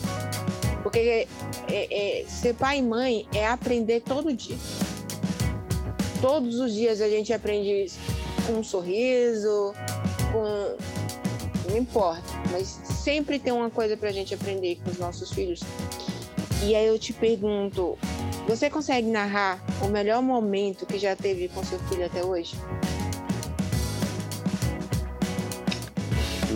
[0.83, 1.27] Porque
[1.69, 4.57] é, é, ser pai e mãe é aprender todo dia
[6.21, 7.99] todos os dias a gente aprende isso.
[8.47, 9.75] Com um sorriso,
[10.33, 10.77] com.
[11.69, 15.61] Não importa, mas sempre tem uma coisa pra gente aprender com os nossos filhos.
[16.65, 17.99] E aí eu te pergunto:
[18.47, 22.55] você consegue narrar o melhor momento que já teve com seu filho até hoje?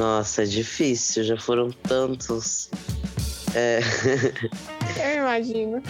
[0.01, 2.71] Nossa, é difícil, já foram tantos.
[3.55, 3.81] É...
[4.97, 5.83] eu imagino.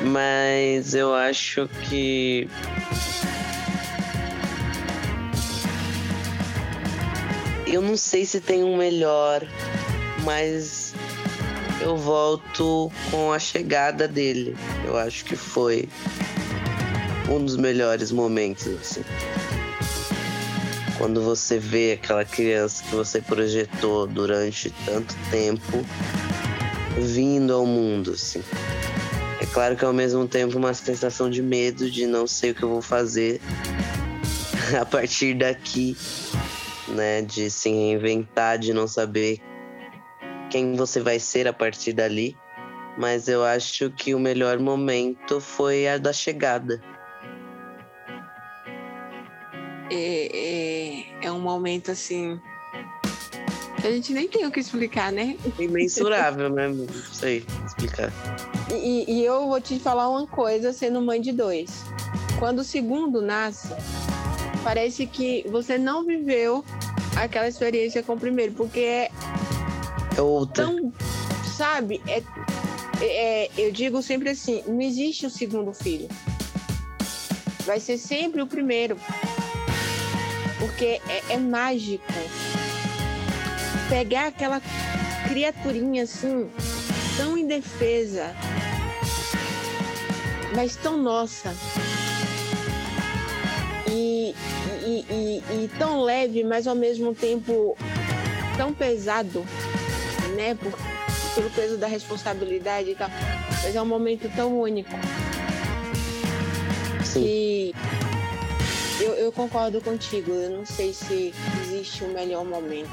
[0.00, 2.48] Mas eu acho que.
[7.66, 9.44] Eu não sei se tem um melhor,
[10.22, 10.94] mas
[11.80, 14.56] eu volto com a chegada dele.
[14.84, 15.88] Eu acho que foi
[17.28, 19.02] um dos melhores momentos, assim.
[21.04, 25.84] Quando você vê aquela criança que você projetou durante tanto tempo
[26.98, 28.42] vindo ao mundo, assim.
[29.38, 32.62] É claro que ao mesmo tempo uma sensação de medo de não sei o que
[32.62, 33.38] eu vou fazer
[34.80, 35.94] a partir daqui,
[36.88, 37.20] né?
[37.20, 39.42] De se reinventar, de não saber
[40.50, 42.34] quem você vai ser a partir dali.
[42.96, 46.80] Mas eu acho que o melhor momento foi a da chegada.
[49.90, 52.40] É, é, é um momento assim
[53.84, 55.36] A gente nem tem o que explicar, né?
[55.58, 56.68] Imensurável, né?
[56.68, 58.10] Não sei explicar.
[58.72, 61.84] E, e eu vou te falar uma coisa, sendo mãe de dois.
[62.38, 63.68] Quando o segundo nasce,
[64.62, 66.64] parece que você não viveu
[67.16, 69.10] aquela experiência com o primeiro, porque é
[70.16, 70.64] É outra.
[70.64, 70.90] tão,
[71.56, 72.00] sabe?
[72.08, 72.22] É,
[73.02, 76.08] é- eu digo sempre assim: não existe o segundo filho.
[77.66, 78.96] Vai ser sempre o primeiro.
[80.74, 82.02] Porque é, é mágico.
[83.88, 84.60] Pegar aquela
[85.28, 86.50] criaturinha assim,
[87.16, 88.34] tão indefesa,
[90.56, 91.54] mas tão nossa.
[93.88, 94.34] E,
[94.84, 97.78] e, e- e tão leve, mas ao mesmo tempo
[98.56, 99.44] tão pesado,
[100.34, 100.56] né?
[100.56, 100.72] Por,
[101.36, 103.10] pelo peso da responsabilidade e tal.
[103.62, 104.90] Mas é um momento tão único
[107.04, 107.22] Sim.
[107.22, 107.74] que
[109.04, 110.32] eu, eu concordo contigo.
[110.32, 112.90] Eu não sei se existe um melhor momento.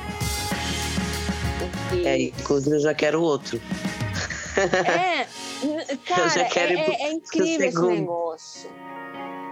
[1.90, 3.62] Porque É, inclusive eu já quero outro.
[4.58, 5.26] É,
[6.08, 8.70] cara, já quero é, pro- é incrível esse negócio.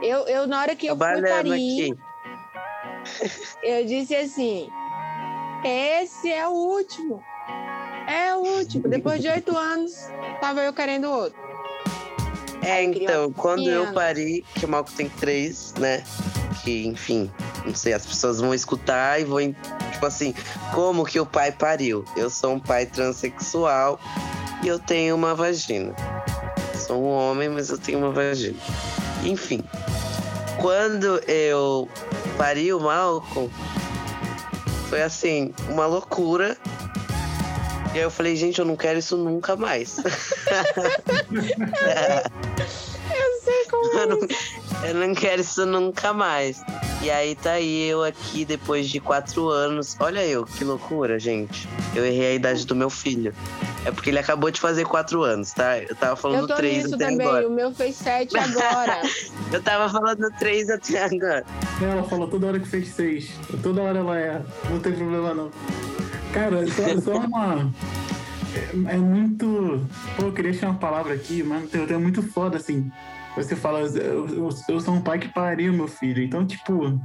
[0.02, 1.94] Eu, eu, na hora que eu fui aqui.
[3.64, 4.70] eu disse assim:
[5.64, 7.24] esse é o último.
[8.08, 8.88] É o último.
[8.88, 9.94] Depois de oito anos,
[10.42, 11.39] tava eu querendo outro.
[12.70, 16.04] É, então, quando eu parei, que o Malco tem três, né?
[16.64, 17.32] Que, enfim,
[17.66, 19.40] não sei, as pessoas vão escutar e vão,
[19.92, 20.36] tipo assim,
[20.72, 22.06] como que o pai pariu?
[22.16, 24.00] Eu sou um pai transexual
[24.64, 25.96] e eu tenho uma vagina.
[26.76, 28.60] Sou um homem, mas eu tenho uma vagina.
[29.24, 29.64] Enfim,
[30.62, 31.90] quando eu
[32.38, 33.50] pari o Malcolm,
[34.90, 36.56] foi assim, uma loucura.
[37.96, 39.98] E aí eu falei, gente, eu não quero isso nunca mais.
[43.72, 44.20] Eu Eu não,
[44.88, 46.62] eu não quero isso nunca mais.
[47.02, 49.96] E aí tá aí eu aqui depois de quatro anos.
[50.00, 51.68] Olha eu, que loucura, gente.
[51.96, 53.34] Eu errei a idade do meu filho.
[53.86, 55.80] É porque ele acabou de fazer quatro anos, tá?
[55.80, 57.26] Eu tava Eu falando tô três nisso até também.
[57.26, 57.48] agora.
[57.48, 59.02] O meu fez sete agora.
[59.54, 61.46] Eu tava falando três até agora.
[61.82, 63.32] Ela falou toda hora que fez seis.
[63.64, 64.42] Toda hora ela é.
[64.70, 65.50] Não tem problema não.
[66.34, 67.72] Cara, só, só uma.
[68.54, 69.82] É, é muito.
[70.18, 72.92] Pô, eu queria achar uma palavra aqui, mas tem, tem muito foda, assim.
[73.44, 76.24] Você fala, eu, eu, eu sou um pai que pariu meu filho.
[76.24, 77.00] Então, tipo.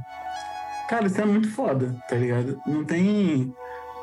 [0.89, 2.59] Cara, isso é muito foda, tá ligado?
[2.67, 3.53] Não tem.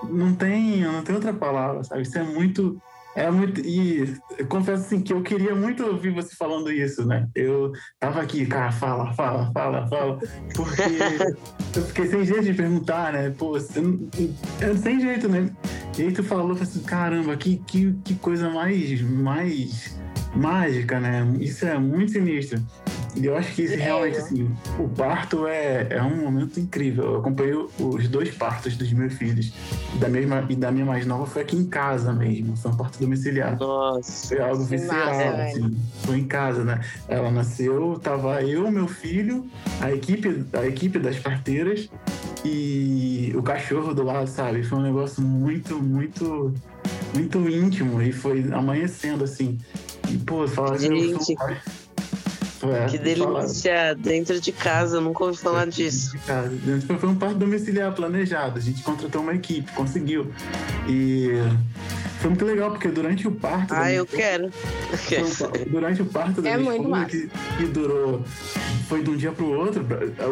[0.08, 0.80] Não tem.
[0.80, 2.02] Não tem outra palavra, sabe?
[2.02, 2.80] Isso é muito.
[3.14, 3.60] É muito.
[3.60, 7.28] E eu confesso assim que eu queria muito ouvir você falando isso, né?
[7.34, 10.18] Eu tava aqui, cara, fala, fala, fala, fala.
[10.56, 10.82] Porque
[11.76, 13.30] eu fiquei sem jeito de perguntar, né?
[13.36, 15.50] Pô, eu, sem jeito, né?
[15.98, 19.94] E aí tu falou, assim, caramba, que, que, que coisa mais, mais
[20.34, 21.26] mágica, né?
[21.40, 22.60] Isso é muito sinistro.
[23.14, 23.76] E eu acho que isso É.
[23.76, 27.04] realmente, assim, o parto é, é um momento incrível.
[27.04, 29.52] Eu acompanhei os dois partos dos meus filhos.
[30.00, 32.56] Da mesma, e da minha mais nova foi aqui em casa mesmo.
[32.56, 33.58] Foi um parto domiciliar.
[33.58, 34.28] Nossa.
[34.28, 35.76] Foi algo visceral, massa, assim.
[36.04, 36.80] Foi em casa, né?
[37.06, 39.46] Ela nasceu, tava eu, meu filho,
[39.82, 41.90] a equipe, a equipe das parteiras
[42.44, 44.62] e o cachorro do lado, sabe?
[44.62, 46.54] Foi um negócio muito, muito,
[47.14, 49.58] muito íntimo e foi amanhecendo, assim.
[50.12, 51.32] E, pô, falar sou Gente.
[52.64, 53.94] É, Que falar- delícia.
[53.96, 56.12] Dentro de casa, eu nunca ouvi falar disso.
[56.12, 56.48] de casa.
[56.50, 58.58] Dentro- Foi um parto domiciliar planejado.
[58.58, 60.30] A gente contratou uma equipe, conseguiu.
[60.88, 61.30] E
[62.22, 63.74] foi muito legal, porque durante o parto.
[63.74, 64.50] Ah, eu quero.
[64.50, 68.22] Foi durante o parto da É minha muito esposa, que, que durou,
[68.88, 69.84] foi de um dia para o outro,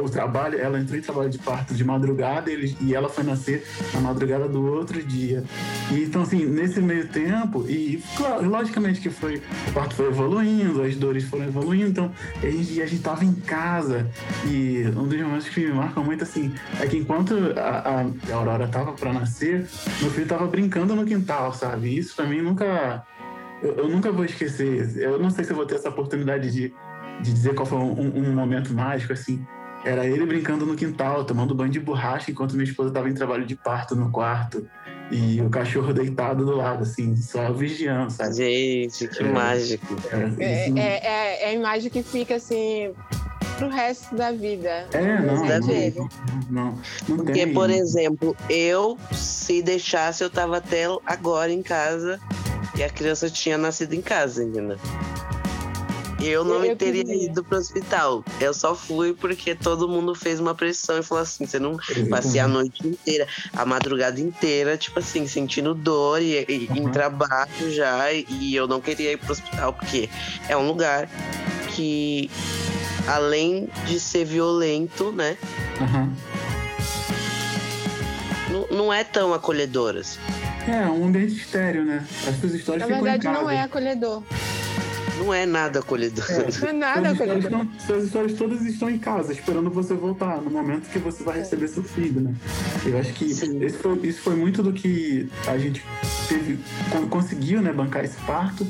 [0.03, 3.67] o trabalho, ela entrou em trabalho de parto de madrugada ele- e ela foi nascer
[3.93, 5.43] na madrugada do outro dia.
[5.91, 10.83] E, então, assim, nesse meio tempo, e claro, logicamente que foi, o parto foi evoluindo,
[10.83, 12.13] as dores foram evoluindo, então
[12.43, 14.09] a gente, a gente tava em casa
[14.47, 18.35] e um dos momentos que me marcam muito, assim, é que enquanto a, a- a
[18.37, 19.67] Aurora tava para nascer,
[20.01, 21.80] meu filho tava brincando no quintal, sabe?
[21.87, 23.05] Isso pra mim nunca
[23.63, 24.97] eu, eu nunca vou esquecer.
[24.97, 26.73] Eu não sei se eu vou ter essa oportunidade de,
[27.21, 29.45] de dizer qual foi um, um momento mágico, assim.
[29.85, 33.47] Era ele brincando no quintal, tomando banho de borracha, enquanto minha esposa estava em trabalho
[33.47, 34.67] de parto no quarto.
[35.11, 38.35] E o cachorro deitado do lado, assim, só vigiando, sabe?
[38.35, 39.29] Gente, que É.
[39.29, 39.97] mágico.
[40.39, 42.93] É, É, é, é- é a imagem que fica assim
[43.61, 44.89] pro resto da vida.
[44.93, 46.01] é, não, da não, vida.
[46.01, 46.09] não,
[46.51, 47.53] não, não Porque, tem.
[47.55, 52.19] por exemplo, eu, se deixasse, eu tava até agora em casa
[52.77, 54.79] e a criança tinha nascido em casa, entendeu?
[56.23, 57.27] Eu não Eu- eu teria queria.
[57.31, 58.23] ido pro hospital.
[58.39, 61.79] Eu só fui porque todo mundo fez uma pressão e falou assim: você não
[62.11, 66.93] passei a noite inteira, a madrugada inteira, tipo assim, sentindo dor e, e- em Uhum.
[66.93, 68.13] trabalho já.
[68.13, 70.11] E eu não queria ir pro hospital, porque
[70.47, 71.09] é um lugar
[71.75, 72.31] que,
[73.09, 75.37] além de ser violento, né?
[75.81, 76.11] Aham.
[78.51, 80.19] Não, não é tão acolhedoras.
[80.69, 82.05] É, um ambiente estéreo, né?
[82.29, 83.43] As suas histórias Na ficam verdade, em casa.
[83.43, 84.23] não é acolhedor.
[85.21, 86.25] Não é nada acolhedor.
[86.63, 87.67] Não é nada acolhedor.
[87.79, 91.69] suas histórias todas estão em casa, esperando você voltar, no momento que você vai receber
[91.69, 92.35] seu filho, né?
[92.87, 93.35] Eu acho que
[93.71, 95.85] foi- isso foi muito do que a gente
[96.29, 96.59] teve,
[96.91, 98.67] con- conseguiu, né, bancar esse parto,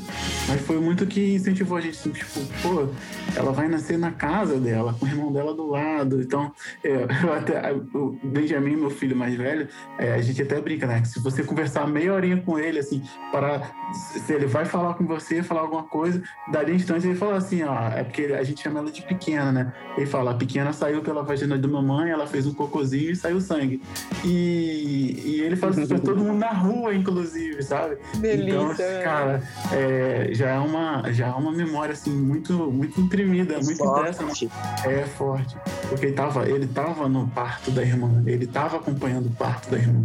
[0.47, 2.87] mas foi muito que incentivou a gente, assim, tipo, pô,
[3.35, 6.51] ela vai nascer na casa dela, com o irmão dela do lado, então,
[6.83, 10.99] é, eu até, o Benjamin, meu filho mais velho, é, a gente até brinca, né,
[11.01, 13.61] que se você conversar meia horinha com ele, assim, para,
[13.93, 17.89] se ele vai falar com você, falar alguma coisa, dali instante ele fala assim, ó,
[17.89, 19.73] é porque a gente chama ela de pequena, né?
[19.97, 23.39] Ele fala, a pequena saiu pela vagina da mamãe, ela fez um cocôzinho e saiu
[23.39, 23.81] sangue.
[24.23, 27.97] E, e ele fala isso pra todo mundo na rua, inclusive, sabe?
[28.15, 28.51] Delícia.
[28.51, 29.03] Então, velho.
[29.03, 34.23] cara, é, já, é uma, já é uma memória, assim, muito, muito imprimida, muito impressa,
[34.23, 34.29] né?
[34.29, 34.49] Forte.
[34.85, 35.57] É forte.
[35.89, 39.77] Porque ele tava, ele tava no parto da irmã, ele tava acompanhando o parto da
[39.77, 40.03] irmã.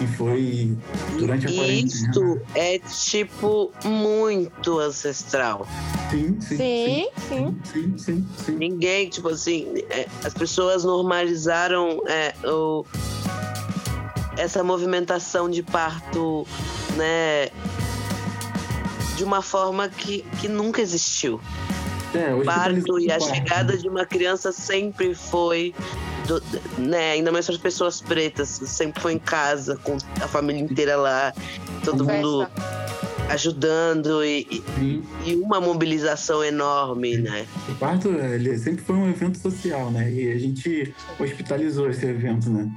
[0.00, 0.76] E foi
[1.18, 1.86] durante a quarentena.
[1.86, 5.66] isto é, tipo, muito ancestral.
[6.10, 7.08] Sim, sim, Sim, sim.
[7.28, 8.52] sim, sim, sim, sim.
[8.56, 12.84] Ninguém, tipo assim, é, as pessoas normalizaram é, o,
[14.36, 16.46] essa movimentação de parto,
[16.96, 17.48] né?
[19.16, 21.40] De uma forma que, que nunca existiu.
[22.14, 23.34] É, O parto hospitalização e a parto.
[23.34, 25.74] chegada de uma criança sempre foi,
[26.28, 26.42] do-
[26.78, 27.12] né?
[27.12, 31.32] Ainda mais para as pessoas pretas, sempre foi em casa, com a família inteira lá,
[31.84, 32.46] todo mundo.
[33.30, 34.46] Ajudando e,
[34.80, 37.46] e- e uma mobilização enorme, né?
[37.68, 40.10] O parto ele sempre foi um evento social, né?
[40.12, 42.68] E a gente hospitalizou esse evento, né?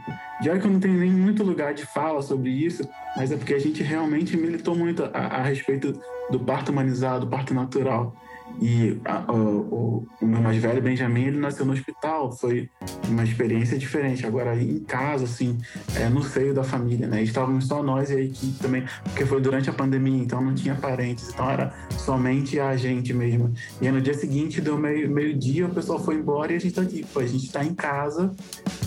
[0.43, 2.87] Já que eu não tenho nem muito lugar de fala sobre isso,
[3.17, 5.99] mas é porque a gente realmente militou muito a, a respeito
[6.31, 8.15] do parto humanizado, do parto natural.
[8.61, 12.31] E a- o, o- meu mais velho, Benjamin, ele nasceu no hospital.
[12.31, 12.69] Foi
[13.07, 14.25] uma experiência diferente.
[14.25, 15.57] Agora, em casa, assim,
[15.95, 17.23] é, no seio da família, né?
[17.23, 20.75] Estávamos só nós e a equipe também, porque foi durante a pandemia, então não tinha
[20.75, 21.29] parentes.
[21.29, 23.53] Então era somente a gente mesmo.
[23.81, 26.73] E aí, no dia seguinte, deu meio- meio-dia, o pessoal foi embora e a gente
[26.75, 27.05] tá aqui.
[27.13, 28.31] Pô, a gente tá em casa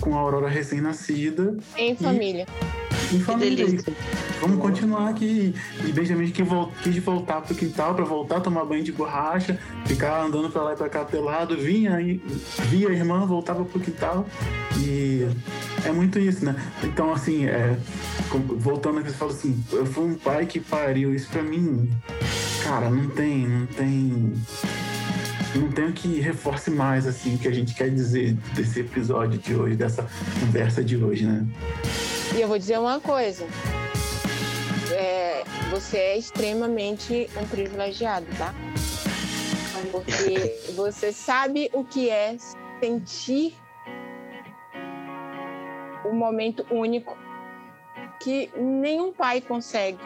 [0.00, 2.46] com a Aurora recém-nascida, Em família.
[3.12, 3.66] Em Que família.
[4.40, 5.54] Vamos continuar aqui.
[5.84, 6.42] E Benjamin que
[6.82, 10.72] quis voltar pro quintal para voltar a tomar banho de borracha, ficar andando pra lá
[10.72, 12.20] e pra cá pelado, vinha aí,
[12.68, 14.26] via a irmã, voltava pro quintal.
[14.78, 15.26] E
[15.84, 16.56] é muito isso, né?
[16.82, 17.76] Então, assim, é,
[18.56, 21.14] voltando aqui, você fala assim, eu fui um pai que pariu.
[21.14, 21.90] Isso pra mim,
[22.64, 24.32] cara, não tem, não tem.
[25.54, 29.38] Não tem o que reforce mais, assim, o que a gente quer dizer desse episódio
[29.38, 30.06] de hoje, dessa
[30.40, 31.46] conversa de hoje, né?
[32.34, 33.46] E eu vou dizer uma coisa.
[34.94, 38.54] É, você é extremamente um privilegiado, tá?
[39.90, 42.36] Porque você sabe o que é
[42.80, 43.54] sentir
[46.06, 47.16] um momento único
[48.20, 50.00] que nenhum pai consegue.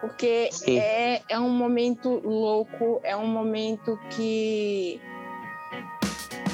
[0.00, 0.78] Porque Sim.
[0.78, 5.00] é, é um momento louco, é um momento que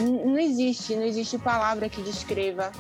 [0.01, 2.73] não existe, não existe palavra que descreva.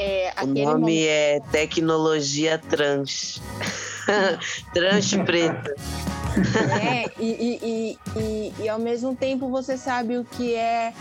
[0.00, 1.08] É, O aquele nome momento.
[1.08, 3.40] é Tecnologia Trans.
[4.72, 5.74] Trans preta.
[6.80, 10.92] É, e, e, e, e, e ao mesmo tempo você sabe o que é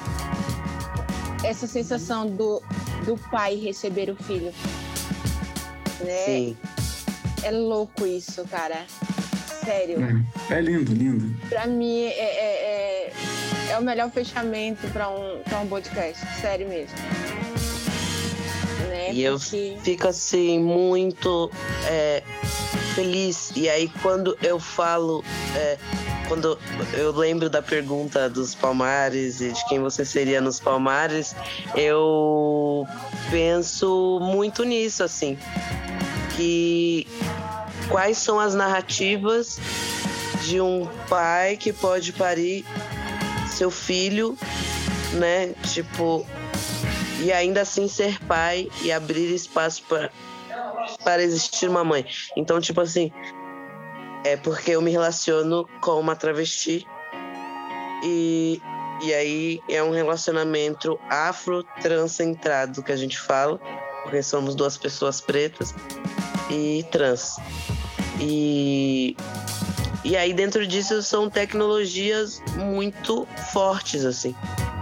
[1.43, 2.61] essa sensação do,
[3.05, 4.51] do pai receber o filho.
[6.03, 6.25] Né?
[6.25, 6.57] Sim.
[7.43, 8.85] É louco isso, cara.
[9.63, 9.97] Sério.
[10.49, 11.35] É, é lindo, lindo.
[11.49, 13.11] Pra mim é, é,
[13.69, 16.25] é, é o melhor fechamento pra um, pra um podcast.
[16.41, 16.95] Sério mesmo.
[18.87, 19.13] Né?
[19.13, 21.51] E eu Porque- Fico assim, muito
[21.85, 22.23] é,
[22.95, 23.51] feliz.
[23.55, 25.23] E aí, quando eu falo.
[25.55, 25.77] é,
[26.27, 26.59] quando
[26.93, 31.33] eu lembro da pergunta dos Palmares e de quem você seria nos Palmares,
[31.73, 32.85] eu
[33.31, 35.37] penso muito nisso, assim.
[36.35, 37.07] Que
[37.87, 39.57] quais são as narrativas
[40.43, 42.65] de um pai que pode parir
[43.49, 44.37] seu filho,
[45.13, 45.53] né?
[45.73, 46.25] Tipo,
[47.21, 50.11] e ainda assim ser pai e abrir espaço para
[51.03, 52.05] para existir uma mãe.
[52.35, 53.11] Então, tipo assim,
[54.23, 56.85] é porque eu me relaciono com uma travesti
[58.03, 58.61] e
[59.01, 63.59] e aí é um relacionamento afro-transcentrado que a gente fala,
[64.01, 65.73] porque somos duas pessoas pretas
[66.49, 67.35] e trans.
[68.19, 69.15] E
[70.03, 74.35] e aí dentro disso são tecnologias muito fortes assim,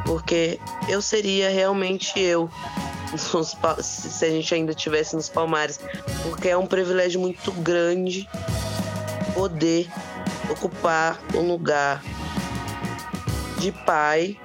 [0.05, 2.49] porque eu seria realmente eu
[3.81, 5.79] se a gente ainda tivesse nos Palmares,
[6.23, 8.27] porque é um privilégio muito grande
[9.33, 9.87] poder
[10.49, 12.01] ocupar um lugar
[13.59, 14.37] de pai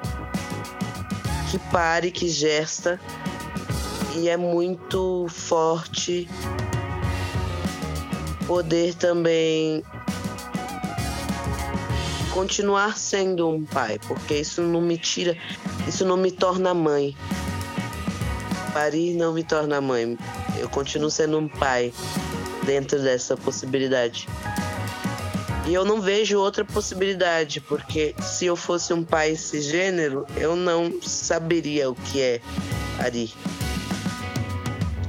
[1.51, 3.01] que pare, que gesta.
[4.17, 6.29] E é muito forte
[8.47, 9.85] poder também
[12.33, 15.37] continuar sendo um pai, porque isso não me tira,
[15.87, 17.17] isso não me torna mãe.
[18.73, 20.17] Parir não me torna mãe.
[20.59, 21.93] Eu continuo sendo um pai
[22.65, 24.29] dentro dessa possibilidade.
[25.67, 31.01] E eu não vejo outra possibilidade, porque se eu fosse um pai cisgênero, eu não
[31.03, 32.41] saberia o que é
[32.97, 33.33] parir.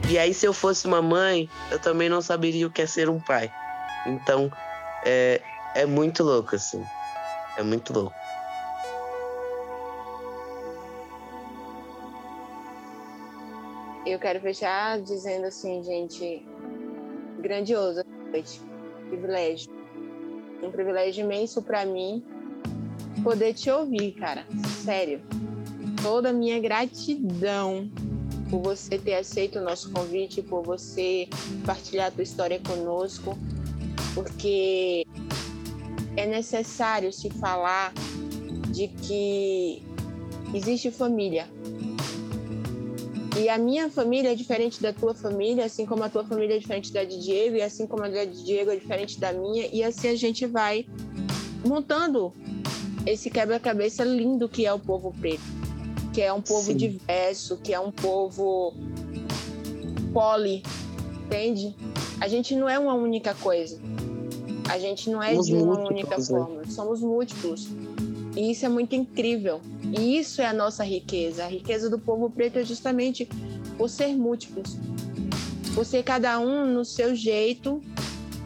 [0.10, 3.10] E aí, se eu fosse uma mãe, eu também não saberia o que é ser
[3.10, 3.50] um pai.
[4.06, 4.52] Então,
[5.06, 5.42] é,
[5.74, 6.84] é muito louco, assim.
[7.58, 8.16] É muito louco.
[14.06, 16.46] Eu quero fechar dizendo assim, gente,
[17.40, 18.62] grandioso noite,
[19.10, 19.72] privilégio.
[20.64, 22.24] Um privilégio imenso para mim
[23.24, 24.46] poder te ouvir, cara.
[24.84, 25.22] Sério.
[26.02, 27.90] Toda a minha gratidão
[28.50, 31.28] por você ter aceito o nosso convite, por você
[31.66, 33.38] partilhar a tua história conosco,
[34.14, 35.06] porque
[36.16, 37.94] é necessário se falar
[38.70, 39.84] de que
[40.54, 41.48] existe família.
[43.40, 46.60] E a minha família é diferente da tua família, assim como a tua família é
[46.60, 49.68] diferente da de Diego, e assim como a da de Diego é diferente da minha,
[49.72, 50.86] e assim a gente vai
[51.66, 52.34] montando
[53.06, 55.42] esse quebra-cabeça lindo que é o povo preto,
[56.14, 56.78] que é um povo Sim.
[56.78, 58.74] diverso, que é um povo
[60.14, 60.62] poli,
[61.26, 61.76] entende?
[62.20, 63.80] A gente não é uma única coisa.
[64.72, 66.24] A gente não é somos de uma única né?
[66.24, 67.68] forma, somos múltiplos.
[68.38, 69.60] E isso é muito incrível.
[69.84, 71.44] E isso é a nossa riqueza.
[71.44, 73.28] A riqueza do povo preto é justamente
[73.78, 74.78] por ser múltiplos.
[75.76, 77.82] Por ser cada um no seu jeito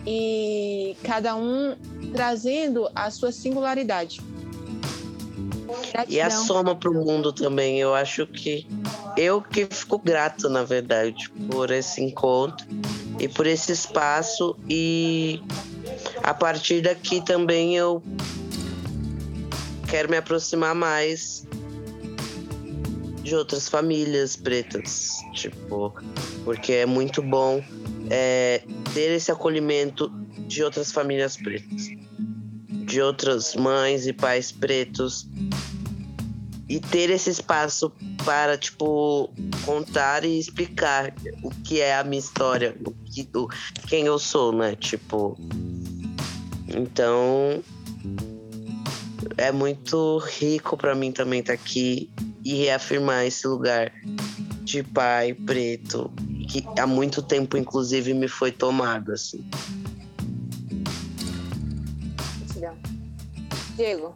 [0.06, 1.76] e cada um
[2.12, 4.20] trazendo a sua singularidade.
[5.92, 6.18] Gratidão.
[6.18, 7.80] E a soma para o mundo também.
[7.80, 8.66] Eu acho que
[9.16, 12.66] eu que fico grato, na verdade, por esse encontro
[13.20, 15.40] e por esse espaço e
[16.24, 18.02] a partir daqui também eu
[19.88, 21.46] quero me aproximar mais
[23.22, 25.94] de outras famílias pretas, tipo,
[26.44, 27.64] porque é muito bom
[28.10, 28.62] é,
[28.94, 30.10] ter esse acolhimento
[30.48, 31.90] de outras famílias pretas,
[32.70, 35.28] de outras mães e pais pretos
[36.68, 37.92] e ter esse espaço
[38.24, 39.32] para tipo
[39.66, 43.48] contar e explicar o que é a minha história, o que, o,
[43.88, 44.76] quem eu sou, né?
[44.76, 45.38] Tipo,
[46.76, 47.64] então
[49.38, 52.10] é muito rico para mim também estar tá aqui
[52.44, 53.92] e reafirmar esse lugar
[54.64, 56.12] de pai preto
[56.50, 59.44] que há muito tempo inclusive me foi tomado assim.
[63.76, 64.16] Diego,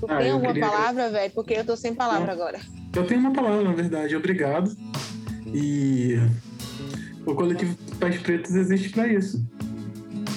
[0.00, 0.68] tu ah, tem alguma queria...
[0.68, 1.32] palavra, velho?
[1.32, 2.58] Porque eu tô sem palavra agora.
[2.94, 4.16] Eu tenho uma palavra, na verdade.
[4.16, 4.76] Obrigado.
[5.46, 6.16] E
[7.24, 9.40] o coletivo Pais Pretos existe para isso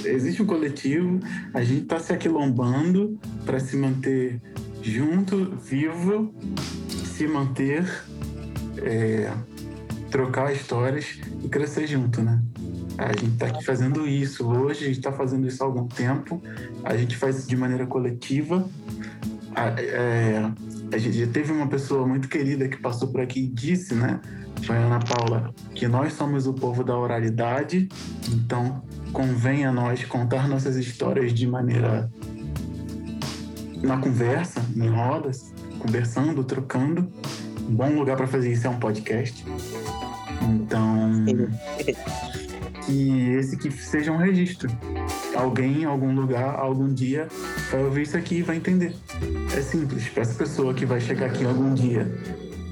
[0.05, 1.19] existe um coletivo,
[1.53, 4.41] a gente está se aquilombando para se manter
[4.81, 6.33] junto, vivo,
[6.89, 7.85] se manter,
[8.77, 9.31] é,
[10.11, 12.41] trocar histórias e crescer junto, né?
[12.97, 16.41] A gente está aqui fazendo isso hoje, a gente está fazendo isso há algum tempo,
[16.83, 18.67] a gente faz isso de maneira coletiva.
[19.55, 20.51] A, é,
[20.91, 24.19] a gente já teve uma pessoa muito querida que passou por aqui e disse, né?
[24.65, 27.89] Foi Ana Paula, que nós somos o povo da oralidade,
[28.31, 32.09] então convém a nós contar nossas histórias de maneira
[33.81, 37.11] na conversa, em rodas, conversando, trocando.
[37.67, 39.45] Um bom lugar para fazer isso é um podcast.
[40.41, 41.25] Então,
[42.85, 44.69] que esse que seja um registro.
[45.35, 47.27] Alguém em algum lugar, algum dia,
[47.71, 48.95] vai ouvir isso aqui e vai entender.
[49.55, 50.07] É simples.
[50.09, 52.07] Para essa pessoa que vai chegar aqui algum dia,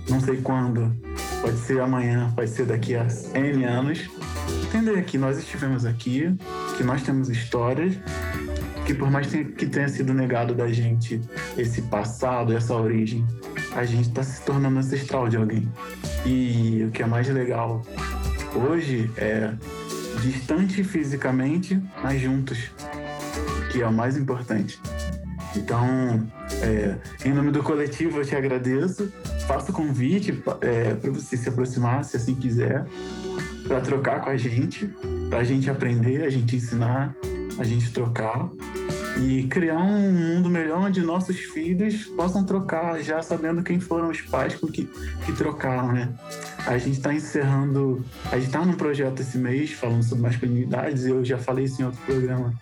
[0.10, 0.96] não sei quando,
[1.42, 4.10] pode ser amanhã, pode ser daqui a N anos,
[4.64, 6.34] entender que nós estivemos aqui,
[6.78, 7.96] que nós temos histórias,
[8.86, 11.22] que por mais que tenha sido negado da gente
[11.58, 13.26] esse passado, essa origem,
[13.76, 15.68] a gente está se tornando ancestral de alguém.
[16.26, 17.84] E o que é mais legal
[18.54, 19.52] hoje é
[20.22, 22.72] distante fisicamente, mas juntos,
[23.72, 24.80] que é o mais importante.
[25.56, 26.28] Então,
[26.62, 26.96] é,
[27.26, 29.12] em nome do coletivo, eu te agradeço.
[29.48, 32.86] Faço o convite é, para você se aproximar, se assim quiser
[33.68, 34.88] para trocar com a gente,
[35.30, 37.16] para a gente aprender, a gente ensinar,
[37.58, 38.50] a gente trocar
[39.20, 44.22] e criar um mundo melhor onde nossos filhos possam trocar, já sabendo quem foram os
[44.22, 44.90] pais com que,
[45.26, 46.10] que trocaram, né?
[46.66, 51.24] A gente está encerrando, a gente está num projeto esse mês falando sobre masculinidades, eu
[51.26, 52.54] já falei isso em outro programa,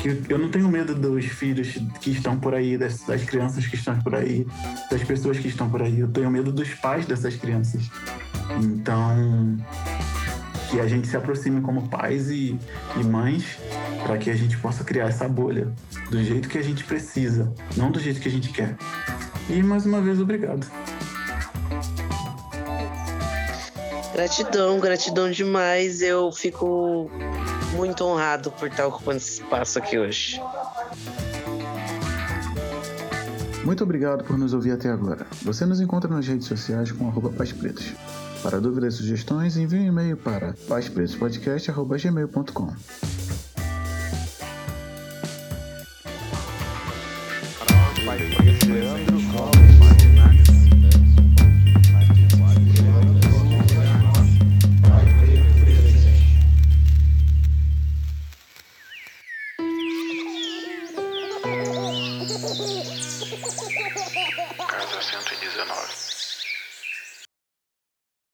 [0.00, 3.76] que eu não tenho medo dos filhos que estão por aí, das, das crianças que
[3.76, 4.46] estão por aí,
[4.90, 7.90] das pessoas que estão por aí, eu tenho medo dos pais dessas crianças
[8.62, 9.58] Então,
[10.70, 12.58] que a gente se aproxime como pais e,
[12.96, 13.58] e mães
[14.04, 15.72] para que a gente possa criar essa bolha
[16.10, 18.76] do jeito que a gente precisa, não do jeito que a gente quer.
[19.48, 20.64] E mais uma vez, obrigado.
[24.12, 26.02] Gratidão, gratidão demais.
[26.02, 27.10] Eu fico
[27.74, 30.40] muito honrado por estar ocupando esse espaço aqui hoje.
[33.64, 35.26] Muito obrigado por nos ouvir até agora.
[35.42, 37.92] Você nos encontra nas redes sociais com arroba Paz Pretos.
[38.42, 43.19] Para dúvidas e sugestões, envie um e-mail para pazpretospodcast.gmail.com